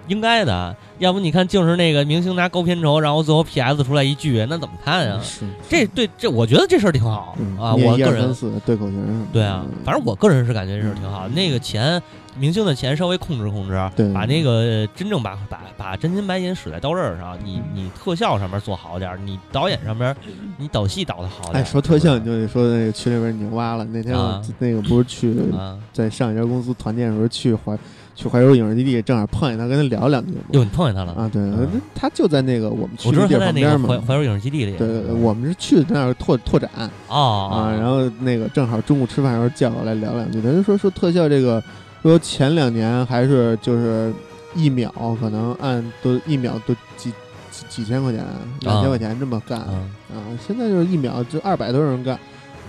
[0.07, 0.75] 应该的。
[0.99, 5.19] 要不你看，就是那个明星拿高片酬，然后最后 PS 出来一句，那怎么看啊？
[5.23, 7.73] 是这对这，我觉得这事儿挺好嗯啊。
[7.73, 8.35] 我个人
[8.65, 11.27] 对口型，对啊嗯，反正我个人是感觉这事儿挺好。
[11.29, 12.01] 那个钱，
[12.37, 17.37] 明星的钱稍微控制控制，对把那个真正把把把真金白银使在刀刃上。
[17.43, 20.13] 你你特效上面做好点儿，你导演上面
[20.57, 21.57] 你导戏导的好点儿。
[21.59, 23.85] 哎，说特效你就得说那个群里边牛蛙了。
[23.85, 27.77] 那天我啊那个不是去啊，在上一家公司团建的时候去怀
[28.19, 30.39] 去怀柔影视基地，正好碰见他，跟他聊两句嘛。
[30.51, 31.13] 哟，你碰见他了？
[31.13, 33.99] 啊，对嗯，他就在那个我们去地旁边嘛怀。
[33.99, 34.75] 怀柔影视基地里。
[34.75, 36.69] 对对对，我们是去那儿拓拓展
[37.07, 41.63] 哦啊，然后那个正好中午吃饭的时候叫过来聊两句，他就说说特效这个，
[42.03, 44.11] 说前两年还是就是
[44.53, 47.09] 一秒可能按都一秒都几
[47.49, 48.21] 几几千块钱、
[48.61, 52.19] 两千块钱这么干嗯啊，现在就是一秒就二百多人干，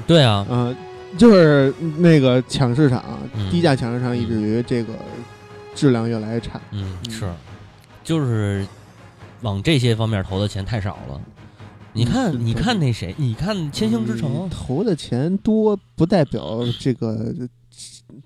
[0.07, 0.73] 对啊，啊，
[1.19, 3.03] 就是那个抢市场，
[3.35, 4.93] 嗯低价抢市场，以至于这个
[5.81, 6.61] 质量越来越差。
[6.73, 7.33] 嗯，嗯是，
[8.05, 8.67] 就是
[9.41, 11.19] 往这些方面投的钱太少了。
[11.95, 17.35] 你看，嗯你看那谁，你看《千星之城你》投的钱多，不代表这个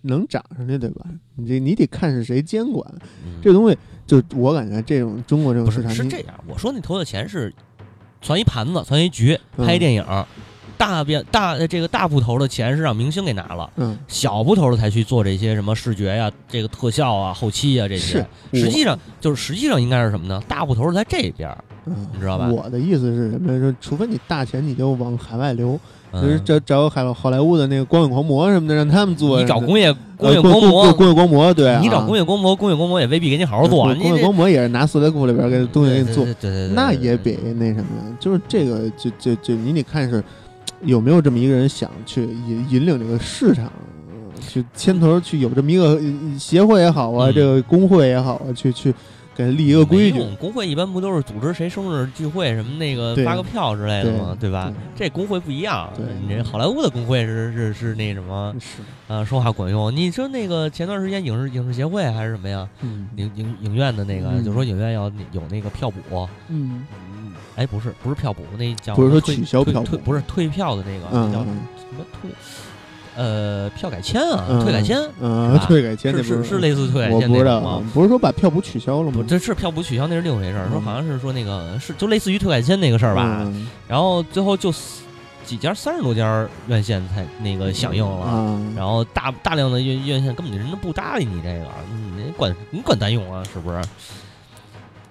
[0.02, 1.06] 能涨上去，对吧？
[1.36, 2.84] 你这你得看是谁监管
[3.24, 3.78] 嗯这东西。
[4.04, 6.34] 就我感觉，这种中国这种市场，是是这样。
[6.48, 7.54] 我说那投的钱是
[8.20, 10.04] 攒一盘子，攒一局，嗯拍电影。
[10.76, 18.24] 大边大这个大部头的钱是让明星给拿了，嗯，小部头的才去做这些什么视觉呀、这个特效啊、后期啊这些。
[18.52, 20.42] 是实际上就是实际上应该是什么呢？
[20.46, 21.50] 大部头是在这边
[21.84, 23.58] 你知道吧我的意思是什么呀？
[23.60, 25.78] 说除非你大钱，你就往海外流，
[26.12, 29.38] 就是嗯找找好好莱坞的那个光影狂魔什么的，让他们做。
[29.40, 33.84] 你找工业工呃业光魔，工业光魔，对啊，你找工业光魔，工业光魔也未必给你好好做。
[33.96, 40.24] 工业光魔也是拿塑料库里边给东西给你做对，对对对，那也比那什么，就是这个就就就你得看是
[40.82, 48.94] 有没有这么一个人想去引引领这个市场，呃去牵头去有这么一个呃协会也好啊，嗯这个工会也好啊，去去
[49.34, 50.24] 给立一个规矩没。
[50.24, 54.36] 用工会一般不都是组织谁生日聚会什么那个对发个票之类的吗？
[54.38, 54.72] 对对吧？
[54.94, 59.94] 这工会不一样，对你这好莱坞的工会是是是那什么是，啊，说话管用。
[59.94, 62.68] 你说那个前段时间影视影视协会还是什么呀？
[62.82, 66.28] 嗯影影影院的那个，嗯就说影院要有那个票补。
[66.48, 66.84] 嗯嗯，
[67.56, 71.56] 哎，不是不是票补，那叫不是说退取消票补退退不是退票的那个，嗯那叫什么
[72.20, 72.30] 退？
[73.16, 79.24] 呃，票改签啊，嗯退改签，嗯退改签是是是类似退改签那种吗？，不是说把票补取消了不，吗？
[79.28, 84.74] 这是票补取消那是另一回事儿，说嗯好像是说那个是就类似于退改签那个事儿吧，嗯然后最后就
[85.44, 91.66] 几家三十多家院线才那个响应了，啊，然后大大量的院院线根本就人都不搭理你这个，
[92.16, 93.80] 你管你管单用啊，是不是？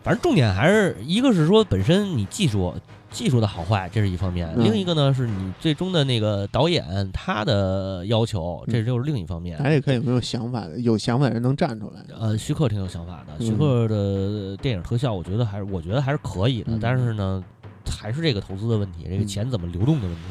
[0.03, 2.73] 反正重点还是一个是说本身你技术
[3.09, 6.83] 技术的好坏，这是一方面；嗯另一个呢是你最终的那个导演
[7.13, 9.57] 他的要求，这就是另一方面。
[9.59, 12.01] 咱也看有没有想法的，有想法的人能站出来。
[12.19, 17.43] 呃，徐克挺有想法的，嗯徐克的电影特效，我觉得还是我觉得还是可以的，嗯但是呢，
[17.87, 20.21] 还是这个投资的问题，这个嗯钱怎么流动的问题，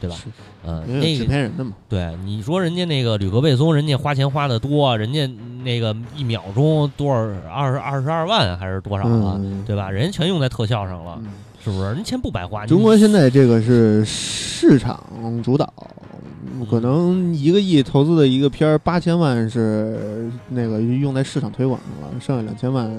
[0.00, 0.16] 对吧？
[0.66, 5.30] 嗯，因为有制片人的嘛，对你说人家那个吕克贝松，人家花钱花的多，人家
[5.62, 7.20] 那个一秒钟多少
[7.52, 9.36] 二十二十二万还是多少啊？
[9.38, 9.90] 嗯，对吧？
[9.90, 11.26] 人家全用在特效上了，嗯
[11.62, 11.88] 是不是？
[11.92, 12.64] 人钱不白花。
[12.64, 14.98] 中国现在这个是市场
[15.42, 15.70] 主导，
[16.70, 22.90] 可能一个亿投资的一个片儿，八千万是那个用在市场推广上了，剩下两千万，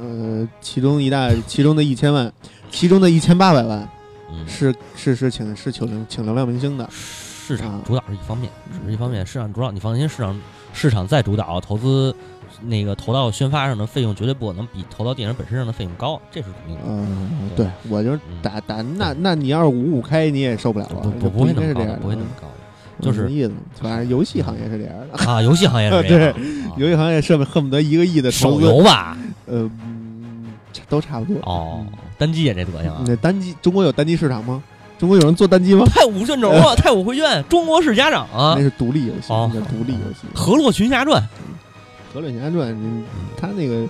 [0.00, 2.32] 呃，其中一大，其中的一千万，
[2.70, 3.86] 其中的一千八百万
[4.30, 10.40] 嗯是是是请是请流请流量明星的，市场主导是一方面，只是一方面，市场主导你放心，市场
[10.72, 12.14] 市场再主导，投资
[12.62, 16.82] 那个投到宣发上的费用绝对不可能比投到电影本身上的费用高，这是肯定的。
[16.86, 22.54] 嗯，对对我就打打那那你要是五五开你也受不了啊，不不会那么高不会那么高的
[22.98, 23.52] 嗯就是什么意思？
[23.80, 25.42] 反正游戏行业是这样的，啊！
[25.42, 26.32] 游戏行业是这样，
[26.72, 29.16] 啊游戏行业是恨不得一个亿的投手，游吧？
[29.44, 30.46] 呃，嗯
[30.88, 31.36] 都差不多。
[31.42, 31.84] 哦，
[32.18, 33.02] 单机也这德行啊！
[33.06, 34.62] 那单机，中国有单机市场吗？
[34.98, 35.84] 中国有人做单机吗？
[35.92, 40.26] 太武卷轴啊， 太武绘卷，中国式家长啊那，是独立游戏，哦那叫独立游戏。
[40.38, 41.22] 《河洛群侠传
[42.14, 43.04] 《河洛群侠传》，嗯
[43.36, 43.84] 他那个，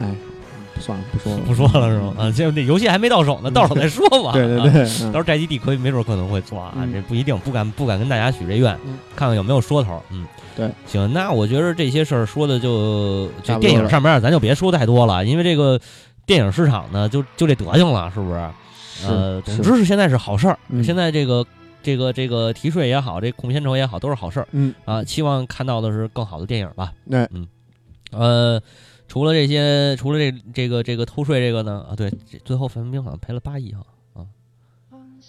[0.00, 0.12] 哎，
[0.80, 2.14] 算了，不说了，》不说了是吗？
[2.18, 4.30] 啊，这那游戏还没到手呢，到手再说吧。
[4.30, 10.02] 啊对对对，到时嗯候宅基地可以没准可能会做啊，嗯这不一定，不敢不敢跟大家许这愿，嗯看看有没有说头。
[10.10, 10.26] 嗯，
[10.56, 15.80] 对，行，那我觉得这些事儿说的就这差不多了电影上面咱就别说太多了，因为这个
[16.28, 18.50] 电影市场呢就就这德行了，是不是？
[19.08, 21.44] 呃，总之是现在是好事儿，嗯现在这个。
[21.80, 25.02] 这个这个提税也好，这控片酬也好，都是好事儿嗯，啊！
[25.04, 26.92] 期望看到的是更好的电影吧。
[27.04, 27.26] 那
[28.10, 28.60] 呃，
[29.06, 32.12] 除了这些，除了这这个这个偷税这个呢，啊，对，
[32.44, 33.80] 最后范冰冰好像赔了八亿哈，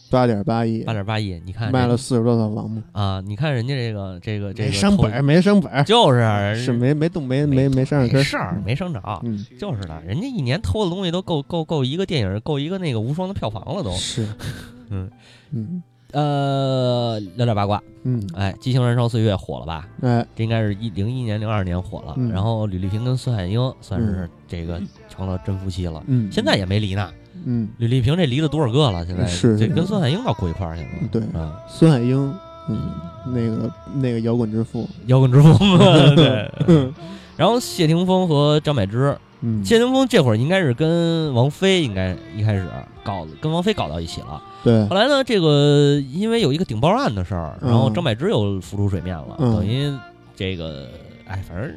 [0.10, 0.84] 八点八亿。
[0.84, 13.92] 八，点八亿，你看卖了四十多套房子，啊，你看人家这个这个这个没升本儿，没升本儿，就是啊是没没动没没没上没事儿，没升着，嗯，就是的，人家一年偷的东西都够够够一个电影，够一个那个无双的票房了都。
[13.92, 14.28] 是，
[14.90, 15.10] 嗯。
[15.52, 15.84] 嗯。
[16.12, 19.88] 呃，聊点八卦，嗯，哎，《激情燃烧岁月》火了吧？
[20.02, 22.16] 哎，这应该是一零一年、零二年火了。
[22.18, 22.32] 嗯。
[22.32, 27.12] 然后吕丽萍跟孙海英算是这个成了真夫妻了，嗯，现在也没离呢。
[27.46, 29.06] 嗯，吕丽萍这离了多少个了？
[29.06, 30.90] 现在是这跟孙海英倒过一块儿去了。
[31.12, 32.34] 对啊，孙海英，
[32.70, 32.92] 嗯，
[33.28, 35.78] 那个那个摇滚之父，摇滚之父嘛，
[36.16, 36.52] 对。
[36.68, 36.94] 嗯
[37.38, 42.68] 然后谢霆锋和张柏芝，嗯，谢霆锋这会儿应该是跟王菲应该一开始
[43.02, 44.42] 搞跟王菲搞到一起了。
[44.62, 49.90] 对后，来呢，这个因为有一个顶包案的事儿，然后嗯张柏芝又浮出水面了，嗯等于
[50.36, 50.88] 这个
[51.26, 51.72] 哎，反正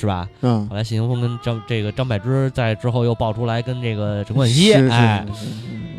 [0.00, 0.26] 是吧？
[0.40, 5.26] 嗯，后来谢霆锋跟张这个张柏芝在之后又爆出来跟这个陈冠希，哎，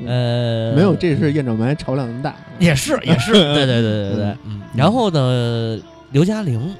[0.08, 4.62] 呃，没有，这是燕赵埋潮量那么大，也是也是， 对对对对对，嗯。
[4.76, 5.80] 然后呢，
[6.12, 6.76] 刘嘉玲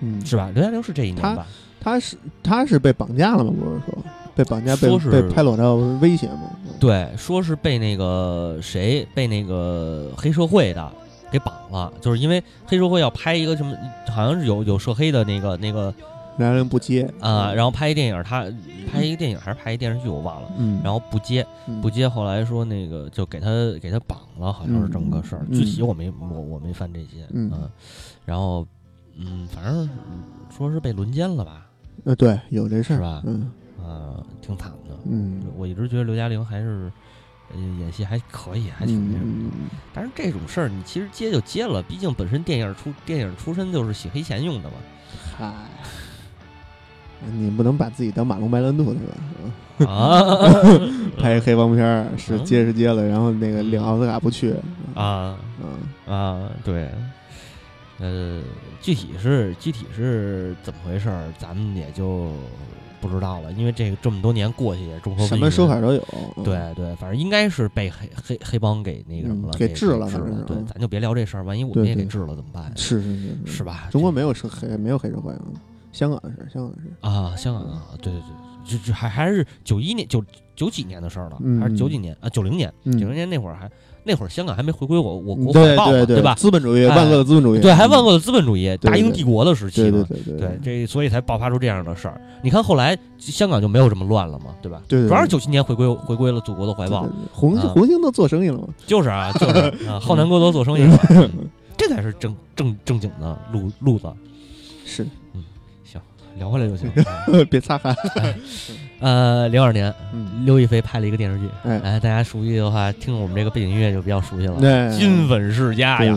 [0.00, 0.50] 嗯，是吧？
[0.54, 1.44] 刘嘉玲是这一年吧？
[1.80, 3.52] 他是他是被绑架了吗？
[3.58, 3.98] 不是说
[4.36, 6.50] 被绑架被说是被拍裸照威胁吗？
[6.78, 10.92] 对，说是被那个谁被那个黑社会的
[11.30, 13.76] 给绑了，就是因为黑社会要拍一个什么，
[14.08, 15.92] 好像是有有涉黑的那个那个
[16.38, 17.02] 两人不接。
[17.20, 18.44] 啊、然后拍一电影，他
[18.90, 21.80] 拍一个电影还是拍一电视剧我忘了，嗯，然后不接嗯。
[21.80, 23.48] 不接，后来说那个就给他
[23.80, 25.58] 给他绑了，好像是这么个事儿，嗯。
[25.58, 27.50] 具体我没我我没翻这些，嗯。
[28.24, 28.66] 然后
[29.16, 29.88] 嗯，反正
[30.56, 31.66] 说是被轮奸了吧，
[32.04, 32.96] 呃对有这事儿。
[32.96, 33.22] 是吧？
[33.26, 33.50] 嗯。
[33.82, 36.90] 啊、挺惨的，嗯，我一直觉得刘嘉玲还是。
[37.54, 39.54] 呃演戏还可以，还挺那什么的。
[39.54, 39.68] 嗯。
[39.92, 44.76] 但是这种事儿，你其实接就接了，毕竟本身电影出电影出身就是洗黑钱用的嘛。
[45.36, 45.52] 嗨。
[47.30, 49.90] 你不能把自己当马龙白兰度对吧？
[49.90, 50.22] 啊
[51.18, 54.54] 拍黑帮片儿是嗯接是接了，然后那个领奥斯卡不去，
[54.94, 55.36] 啊
[56.06, 56.48] 嗯啊！
[56.64, 56.88] 对，
[57.98, 58.40] 呃，
[58.80, 62.30] 具体是具体是怎么回事儿，咱们也就
[63.00, 65.80] 不知道了，因为这个这么多年过去也众说什么说法。
[65.80, 66.04] 都有。
[66.36, 70.08] 嗯，对对，反正应该是被黑黑黑帮给那个什么了，给治了
[70.46, 72.70] 对嗯，咱就别聊这事儿，万一我们也给治了怎么办？
[72.76, 73.88] 是是是是吧？
[73.90, 75.42] 中国没有社黑没有黑社会啊，
[75.92, 76.88] 香港的事香港的事。
[77.00, 80.24] 啊，香港啊，对对对，这这还还是九一年九
[80.56, 82.28] 九几年的事儿了，嗯还是九几年啊？
[82.28, 83.70] 九零年，嗯九零年那会儿还
[84.04, 86.34] 那会儿香港还没回归我我国怀抱嘛，对吧？
[86.34, 90.04] 资本主义，哎万恶的资本主义，对，还万恶的资本主义，大英帝国的时期嘛。
[90.08, 92.20] 对对对，这所以才爆发出这样的事儿。
[92.42, 94.82] 你看后来香港就没有这么乱了嘛，对吧？
[94.88, 98.68] 对主要是九七年回归回归了祖国的怀抱红星红星都做生意了嘛？
[98.86, 101.30] 就是啊，就是啊， 浩南哥都做生意了，嗯
[101.78, 104.08] 这才是正正正经的路路子。
[104.84, 105.10] 是，行，
[106.36, 106.90] 聊回来就行。
[107.50, 107.94] 别擦汗。
[109.00, 116.16] 呃，零二年，嗯，刘亦菲拍了一个电视剧，哎，哎，大家熟悉的话，听我们这个背景音乐就比较熟悉了，对《金粉世家》呀，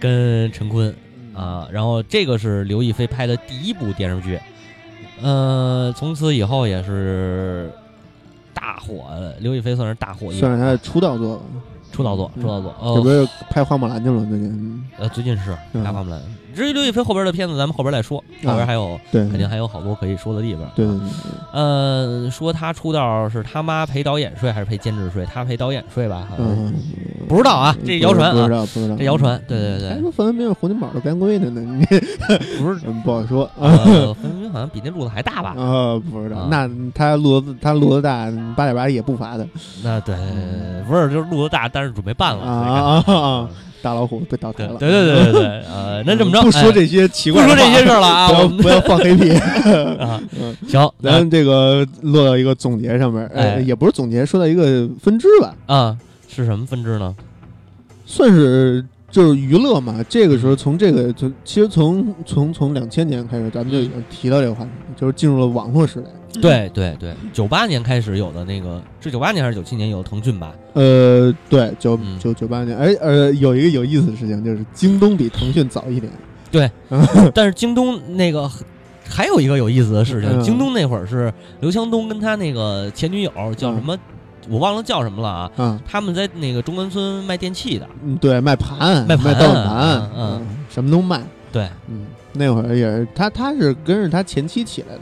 [0.00, 0.94] 跟陈坤
[1.34, 4.38] 啊，然后这个是刘亦菲拍的第一部电视剧，
[5.20, 7.68] 呃，从此以后也是
[8.54, 9.04] 大火，
[9.40, 11.42] 刘亦菲算是大火，算是她的出道作吧。
[11.90, 12.42] 出道作，嗯。
[12.42, 14.84] 出道作，这不哦，是拍花木兰去了最近？
[14.96, 16.22] 呃，最近是拍花木兰。
[16.54, 20.64] 至于刘亦菲后边的片子，咱们后边再说，后边还有对，肯定还有好多可以说的地方。
[20.74, 21.08] 对对对
[21.52, 25.26] 呃，说他出道是他妈陪导演睡还是陪监制睡？
[25.26, 26.74] 他陪导演睡吧，好，像嗯，
[27.28, 31.84] 不知道啊，这谣传啊，不知道不知道这谣传，对对对还说范冰冰是洪金宝的干闺女呢，你，
[32.62, 35.54] 不是， 嗯不好说范冰冰好像比那路子还大吧？
[35.56, 39.46] 啊，不知道啊，那他路子他路子大，八点八也不罚的
[39.82, 40.14] 那对，
[40.88, 43.48] 不是就是路子大，但是准备办了啊啊啊！
[43.82, 44.76] 大老虎被倒台了。
[44.78, 49.32] 对对对对对对，呃， 那这么着，不说哎这些奇怪不，说这些事儿了啊， 不要不要放黑屁。
[49.98, 55.96] 啊，嗯，行，咱这个落到一个总结上面，哎呃，也不是总结，说到一个分支吧，啊
[56.28, 57.14] 是什么分支呢？
[58.06, 60.04] 算是就是娱乐嘛。
[60.08, 66.06] 这个时候从这个就其实从从从两千年开始，咱们就已经提到这个话题，就是进入了网络时代。
[66.40, 70.54] 对对对，九八年开始有的那个是九八年还是九七年有的腾讯吧？
[70.74, 72.18] 呃，对，九嗯。
[72.18, 76.10] 九九八年，哎呃，有一个有意思的事情，就是京东比腾讯早一年。
[77.34, 78.50] 但是京东那个
[79.08, 80.42] 还有一个有意思的事情，嗯。
[80.42, 83.98] 京东那会儿是刘强东跟他那个前女友叫什么，
[84.48, 85.50] 我忘了叫什么了啊。
[85.56, 91.22] 嗯，他们在那个中关村卖电器的，嗯，对，卖盘，卖盘刀碗盘嗯，嗯什么都卖。
[91.50, 95.00] 对，嗯，那会儿也是他，他是跟着他前妻起来的，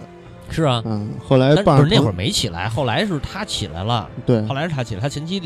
[0.50, 0.82] 是啊。
[0.84, 5.40] 嗯，后来不是那会儿没起来，后来是他起来了，对，后来是他起来，他前妻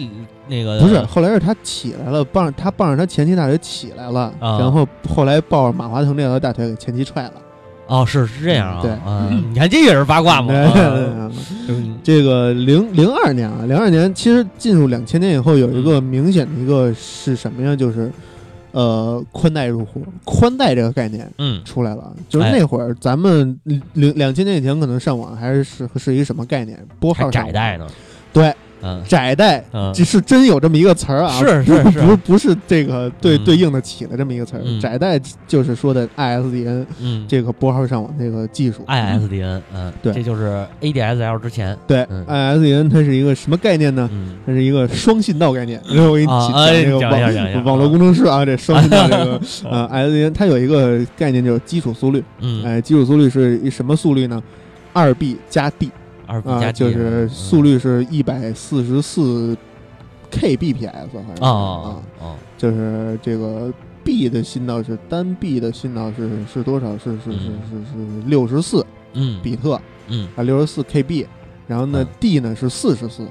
[0.49, 4.59] 那个不是，后来是他起来了，傍他傍着他前妻大腿起来了，啊。
[4.59, 7.33] 然后后来抱着马化腾那条大腿给前妻踹了。
[7.87, 8.91] 哦，是是这样啊，对。
[8.91, 10.55] 啊，你看这也是八卦嘛，
[12.03, 17.77] 这个零零二年啊，零二年其实进入两千年以后，有一个明显的一个是什么呀？
[17.77, 18.11] 就是
[18.75, 22.13] 呃，宽带入户，宽带这个概念嗯出来了。
[22.29, 23.57] 就是哎那会儿咱们
[23.93, 26.77] 两两千年以前可能上网还是是是一个什么概念？
[26.99, 27.87] 拨还号窄带呢，
[28.33, 28.53] 对，
[28.85, 29.65] 嗯窄带。
[29.73, 34.61] 嗯这是真有这么一个词儿啊，是是是不不不是这个对嗯对应的起的这么一个词儿。
[34.65, 35.19] 嗯窄带
[35.49, 38.85] 就是说的 ISDN 嗯这个拨号上网这个技术。
[38.87, 44.09] ，ISDN，嗯，对这就是 ADSL 之前，对嗯，ISDN 它是一个什么概念呢？
[44.13, 45.81] 嗯它是一个双信道概念。
[45.89, 52.23] 然后我给你讲一讲一网网络工程师啊， 这双信道这个 呃 ISDN 它有一个概念就是基础速率。
[52.41, 54.43] 嗯，哎，基础速率是一什么速率呢？
[54.93, 59.57] 二 B 加 D 啊，二比加就是速率是一百四十四
[60.31, 61.89] kbps 好像啊啊
[62.21, 63.73] 啊，啊，就是这个
[64.03, 66.97] B 的信道是单 B 的信道是是多少？
[66.99, 69.41] 是是是是是六十四嗯。
[69.43, 70.29] 比特嗯。
[70.37, 71.27] 啊，六十四 KB。
[71.67, 73.27] 然后呢嗯，D 呢是四十四。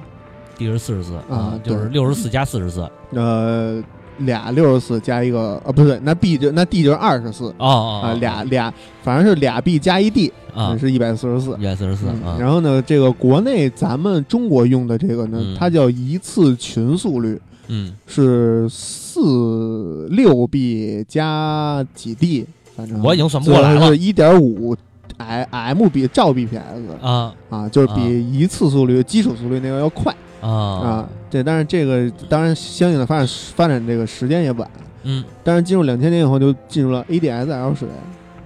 [0.57, 1.89] D 是四十四啊就是对。
[1.89, 2.89] 六十四加四十四。
[3.11, 3.83] 呃，
[4.19, 11.57] 俩六十四加一个啊，不对，那 B 就那 D 就是二十四啊，俩俩反正是俩 B 加一 D，啊，是一百四十四。
[11.59, 12.05] 一百四十四。
[12.39, 15.57] 然后呢，这个国内咱们中国用的这个呢，嗯。
[15.59, 17.93] 它叫一次群速率，嗯。
[18.07, 22.45] 是四六 B 加几 D，
[22.75, 23.87] 反正我已经算不过来了。
[23.87, 24.75] 是一点五
[25.17, 26.59] M B 兆 bps
[27.01, 27.33] 啊。
[27.49, 27.95] 啊，就是啊。
[27.95, 30.15] 比一次速率、基础速率那个要快
[30.47, 31.09] 啊啊。
[31.29, 34.69] 对，但是这个当然相应的发展发展这个时间也晚，
[35.03, 37.91] 嗯但是进入两千年以后就进入了 ADSL 时代。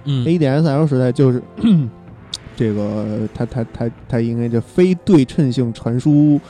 [0.04, 1.42] 嗯 ADSL 时代就是
[2.56, 6.40] 这个它它它它应该叫非对称性传输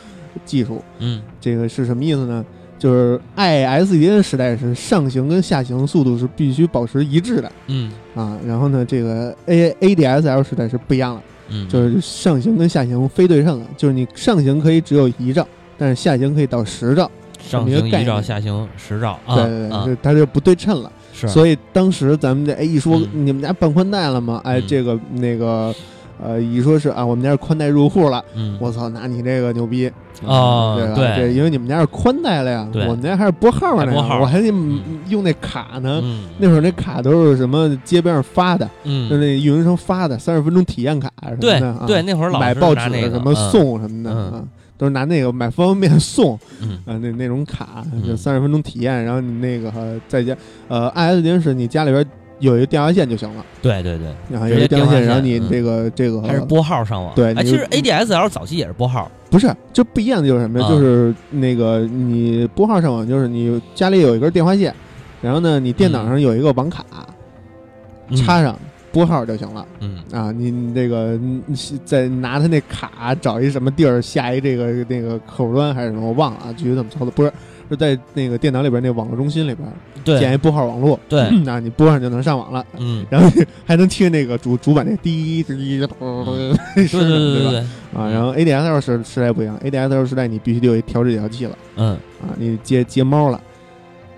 [0.44, 0.82] 技术。
[1.00, 2.44] 嗯这个是什么意思呢？
[2.78, 15.46] 就是 ISDN 时代是上行跟下行速度是必须保持一致的嗯啊，然后呢，这个 A ADSL 时代是不一样了，嗯，就是上行跟下行非对称的，就是你上行可以只有一兆，
[15.76, 20.92] 但是下行可以到十兆，上行一兆，下行十兆啊对它就不对称了。
[21.12, 23.26] 是，所以当时咱们这哎一说嗯。
[23.26, 24.40] 你们家办宽带了吗？
[24.44, 24.64] 哎，嗯。
[24.66, 25.74] 这个那个
[26.22, 28.56] 呃一说是啊我们家是宽带入户了，嗯。
[28.60, 29.90] 我操，那你这个牛逼。
[30.26, 30.94] 啊对吧？
[31.16, 31.32] 对。
[31.32, 32.82] 因为你们家是宽带了呀，对。
[32.86, 34.20] 我们家还是拨号呢呀，还拨号。
[34.20, 36.00] 我还得嗯用那卡呢。
[36.02, 36.24] 嗯。
[36.38, 41.84] 那会儿那卡都是什么街边上发的，就嗯那运营商发的三十分钟体验卡什么对的啊。
[41.86, 43.50] 对，那会儿老买报纸什么嗯。
[43.52, 44.44] 送什么的
[44.76, 46.78] 都是拿那个买方便面送嗯。
[46.84, 48.16] 啊，那那种卡就嗯。
[48.16, 52.04] 三十分钟体验，然后你那个呃在家呃 ISDN 是你家里边
[52.40, 57.12] 有一个电话线就行了，对对对，然后有一个电话线，然后你这个这个还是拨号上网。
[57.12, 59.10] 哎，对其实 ADSL 早期也是拨号。
[59.30, 60.64] 不是，就不一样的就是什么呀？
[60.64, 64.74] 啊就是那个你拨号上网，就是你家里有一根电话线，
[65.20, 66.84] 然后呢，你电脑上有一个网卡，
[68.08, 68.58] 嗯插上
[68.90, 70.32] 拨号就行了嗯啊。
[70.32, 71.42] 你你这个你
[71.84, 77.30] 再拿他那卡找一什么地儿下一这个那个客户端还是什么，我忘了啊，具体怎么操作不是。
[77.68, 83.30] 是在那个电脑里边那网络中心里边建一拨号网络，对那你拨上就能上网了，嗯，然后
[83.66, 85.78] 还能听那个主主板那滴滴滴
[86.74, 87.50] 对声对对对吧？
[87.50, 87.58] 对对，
[87.94, 91.92] 啊，然后 ADSL 时时代不一样，ADSL 时代你必须得有一调制解调器了嗯，
[92.22, 93.40] 啊，你接接猫了，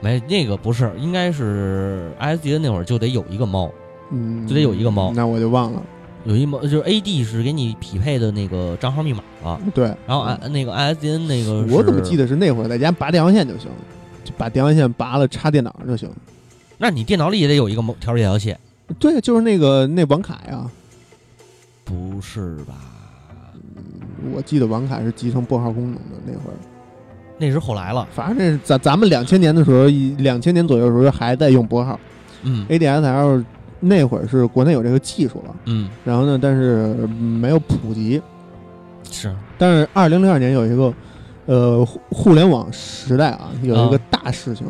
[0.01, 3.70] 没那个不是，应该是 ISDN 那会儿就得有一个猫，
[4.12, 5.82] 嗯，就得有一个猫那我就忘了，
[6.25, 12.27] 有一模就是 AD 是给你匹配的那个账号密码了，对，然后 I 那个 ISDN 那个我怎么记得？
[12.27, 13.68] 是那会儿在家拔电话线就行，
[14.23, 16.11] 就把电话线拔了插电脑上就行。
[16.77, 18.57] 那你电脑里也得有一个猫调制解调器，
[18.99, 20.71] 对，就是那个那网卡呀，
[21.85, 22.75] 不是吧？
[24.35, 26.57] 我记得网卡是集成拨号功能的那会儿，
[27.39, 29.87] 那是后来了，反正那是咱咱们两千年的时候，
[30.18, 31.99] 两千年左右的时候还在用拨号。
[32.43, 33.45] 嗯，ADSL
[33.81, 35.89] 那会儿是国内有这个技术了，嗯。
[36.05, 38.20] 然后呢，但是没有普及，
[39.11, 39.35] 是。
[39.59, 40.95] 但是二零零二年有一个，
[41.47, 44.66] 呃，互互联网时代啊，有一个啊大事情、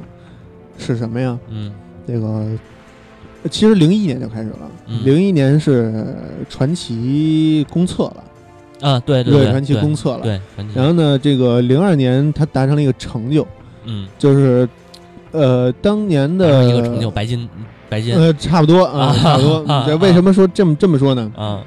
[0.78, 1.38] 是什么呀？
[1.48, 1.72] 嗯。
[2.06, 2.46] 这个
[3.50, 5.04] 其实零一年就开始了，嗯。
[5.04, 6.14] 零一年是
[6.48, 8.24] 传奇公测了，
[8.80, 10.22] 啊对对对，传奇公测了。
[10.22, 13.46] 对传奇，然后呢，这个零二年他达成了一个成就，
[13.84, 14.68] 嗯，就是
[15.32, 17.48] 呃，当年的一个成就白金
[17.90, 19.64] 白金呃，差不多啊，啊差不多。
[19.70, 21.30] 啊这为什么说这么这么说呢？
[21.36, 21.60] 啊，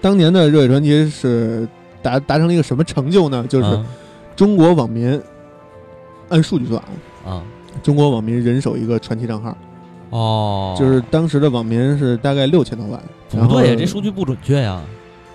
[0.00, 1.68] 当年的热血传奇是
[2.02, 3.44] 达达成了一个什么成就呢？
[3.48, 3.86] 就是啊
[4.34, 5.20] 中国网民
[6.30, 6.82] 按数据算
[7.24, 7.42] 啊，啊
[7.82, 9.56] 中国网民人手一个传奇账号，
[10.10, 13.00] 哦，就是当时的网民是大概六千多万。
[13.30, 14.80] 不对呀，这数据不准确呀。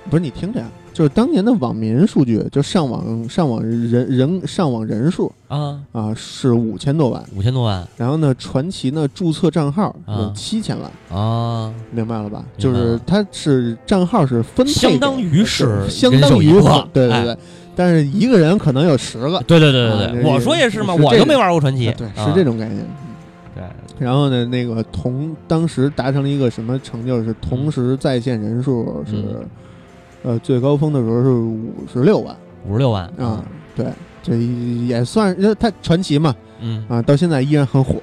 [0.09, 0.65] 不是你听着呀，
[0.97, 12.43] 就是当年的网民数据，就上网上网人人上网人数啊，啊是五千多万，五千多万然后呢，传奇呢注册账号有啊七千万，啊，明白了吧？
[12.57, 16.51] 就是它是账号是分配，相当于是相当于
[16.91, 17.37] 对对对，
[17.75, 22.83] 但是一个人可能有十个，对对对啊对对，这我说也是嘛，是这种我都没玩过传奇，对，啊是这种概念。
[23.53, 23.63] 对，
[23.99, 27.23] 然后呢，那个同当时达成了一个什么成就？
[27.23, 29.45] 是同时在线人数是，嗯
[30.27, 32.35] 呃，最高峰的时候是五十六万
[32.67, 33.41] 五十六万啊，，
[33.77, 33.85] 对，
[34.21, 34.35] 这
[34.85, 37.95] 也算，因为它传奇嘛嗯啊，到现在依然很火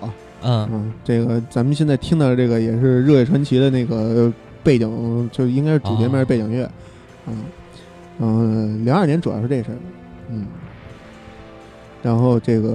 [0.42, 0.92] 嗯嗯。
[1.04, 6.64] 这个咱们现在听到的这个也是热血传奇的那个背景，就应该是主界面哦背景乐
[7.26, 7.28] 啊。
[8.20, 9.76] 嗯，零二年主要是这事儿，
[10.30, 10.46] 嗯，
[12.02, 12.74] 然后这个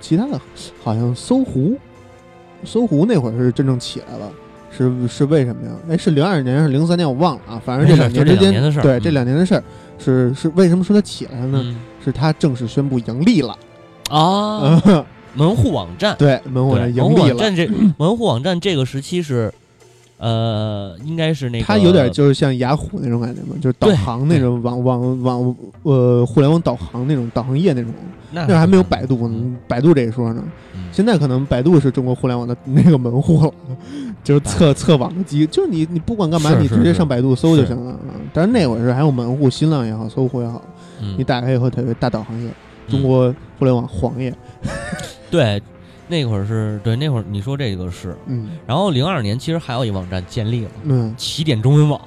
[0.00, 0.40] 其他的
[0.84, 1.76] 好像搜狐，
[2.62, 4.30] 搜狐那会儿是真正起来了，
[4.78, 5.72] 是是为什么呀？
[5.90, 7.06] 哎，是零二年还是零三年？
[7.06, 7.62] 我忘了啊。
[7.62, 9.62] 反正这两年之间，对嗯这两年的事儿，
[9.98, 11.60] 是是为什么说它起来了呢？
[11.64, 13.54] 嗯是它正式宣布盈利了
[14.08, 15.04] 啊，啊！
[15.34, 17.66] 门户网站，对，门户，网站盈门户利了，网站这
[17.98, 19.52] 门户网站这个时期是
[20.18, 27.92] 呃，应该是那个，它有点就是像雅虎那种感觉嘛，就是导航那种网网网呃互联网导航那种导航页那种，
[28.32, 30.42] 那还没有百度呢嗯，百度这一说呢。
[30.74, 30.84] 嗯。
[30.90, 33.52] 现在可能百度是中国互联网的那个门户了，
[34.24, 37.92] 就是测测网的机，就是你你不管干嘛，你直接上百度搜就行了。
[37.92, 37.98] 啊
[38.32, 40.60] 但是那会儿是还有门户，新浪也好，搜狐也好，
[41.00, 41.14] 嗯。
[41.16, 42.50] 你打开以后它有大导航页，
[42.88, 42.90] 嗯。
[42.90, 44.34] 中国互联网黄页。
[45.30, 45.62] 对，
[46.08, 48.50] 那会儿是对那会儿你说这个是，嗯。
[48.66, 52.00] 然后零二年其实还有一网站建立了，嗯，起点中文网，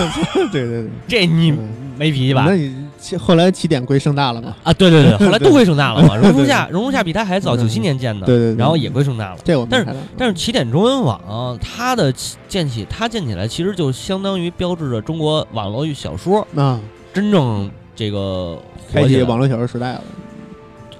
[0.52, 2.44] 对对对，这你嗯没脾气吧？
[2.46, 2.54] 那？
[2.56, 4.54] 你后来起点归盛大了吗？
[4.62, 6.20] 啊，对对对， 后来都归盛大了嘛。
[6.20, 6.30] 对。
[6.30, 8.56] 榕树下，榕树下比他还早，九七年建的，对对对。
[8.56, 9.38] 然后也归盛大了。
[9.42, 16.78] 这我但是但是起点中文网它的起建起，它建起来其实就相当于标志着中国网络与小说啊，
[17.14, 18.58] 真正这个
[18.92, 20.02] 开启网络小说时代了，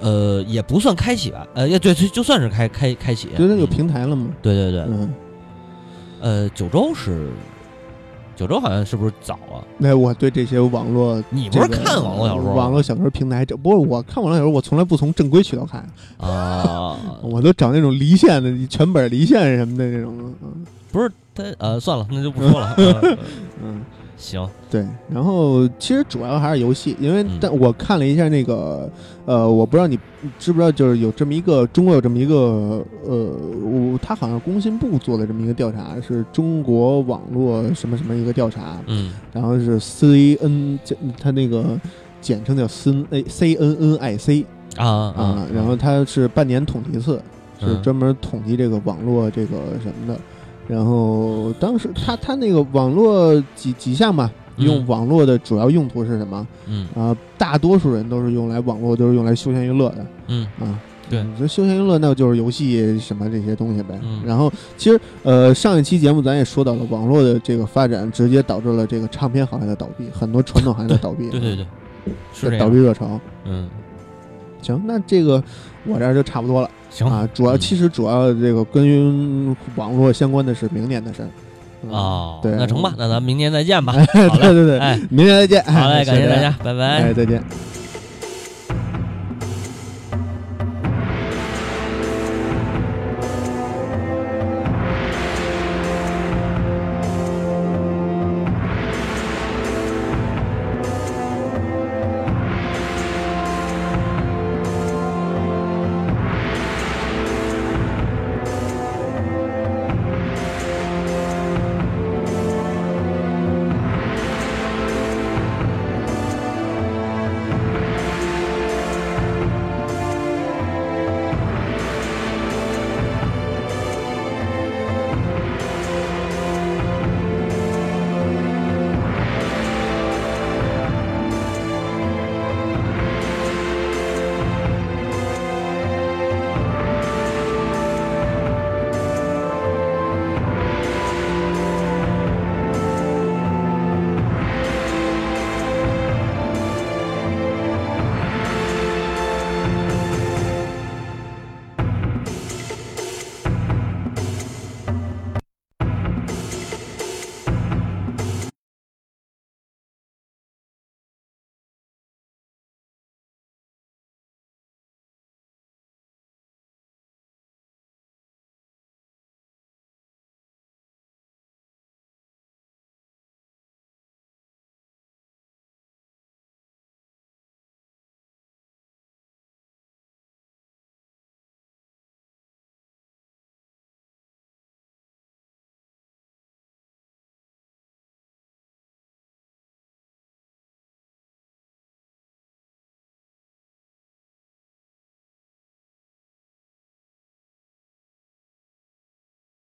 [0.01, 4.27] 呃，也不算开启吧，呃，也对，就就算是开开开启，对，那有嗯平台了嘛？
[4.41, 5.13] 对对对，嗯，
[6.19, 7.29] 呃，九州是
[8.35, 9.61] 九州好像是不是早啊？
[9.77, 15.87] 那我对这些网络，你不是看网络小说网络小说平台，这不是我看网络小说，我从来不从正规渠道看，
[16.17, 16.97] 啊？
[17.21, 20.33] 我都找那种离线的全本离线什么的那种。
[20.43, 22.73] 嗯不是他呃，算了，那就不说了。
[22.77, 23.17] 呃
[23.63, 23.81] 嗯，
[24.21, 24.85] 行，对。
[25.09, 28.87] 然后其实主要还是游戏，因为嗯但我看了一下那个，
[29.25, 29.97] 呃，我不知道你
[30.37, 40.79] 知不知道，就是有这么一个中国有这么一个，呃，我他好像工信部做的这么一个调查，是中国网络什么什么一个调查，嗯然后是 C N，
[41.19, 41.79] 它那个
[42.21, 44.45] 简称叫 C N A C N N I C
[44.77, 47.19] 啊啊，然后它是半年统计一次，
[47.59, 50.19] 是嗯专门统计这个网络这个什么的。
[50.67, 56.47] 然后当时他他那个网络几几项嘛，嗯用网络的主要用途是什么？
[56.67, 60.79] 嗯啊，大多数人都是用来网络都是用来休闲娱乐的嗯啊。
[61.09, 63.99] 对你说休闲娱乐那就是游戏什么这些东西呗。
[64.01, 71.29] 嗯然后其实呃上一期节目咱也说到了，网络的这个发展直接导致了这个唱片行业的倒闭，很多传统行业的倒闭。
[71.31, 71.65] 对对对，
[72.33, 72.69] 是这倒。
[72.69, 73.19] 闭热潮。
[73.43, 73.67] 嗯，
[74.61, 75.43] 行，那这个
[75.85, 77.27] 我这儿就差不多了行啊。
[77.33, 81.27] 主要嗯其实主要这个跟网络相关的是明年的事儿。
[81.83, 83.91] 嗯哦，对那成吧，那咱们明年再见吧。
[84.29, 85.63] 好对嘞，对对，哎，明年再见。
[85.63, 86.85] 好嘞，感谢大家，拜拜。
[87.01, 87.43] 哎，再见。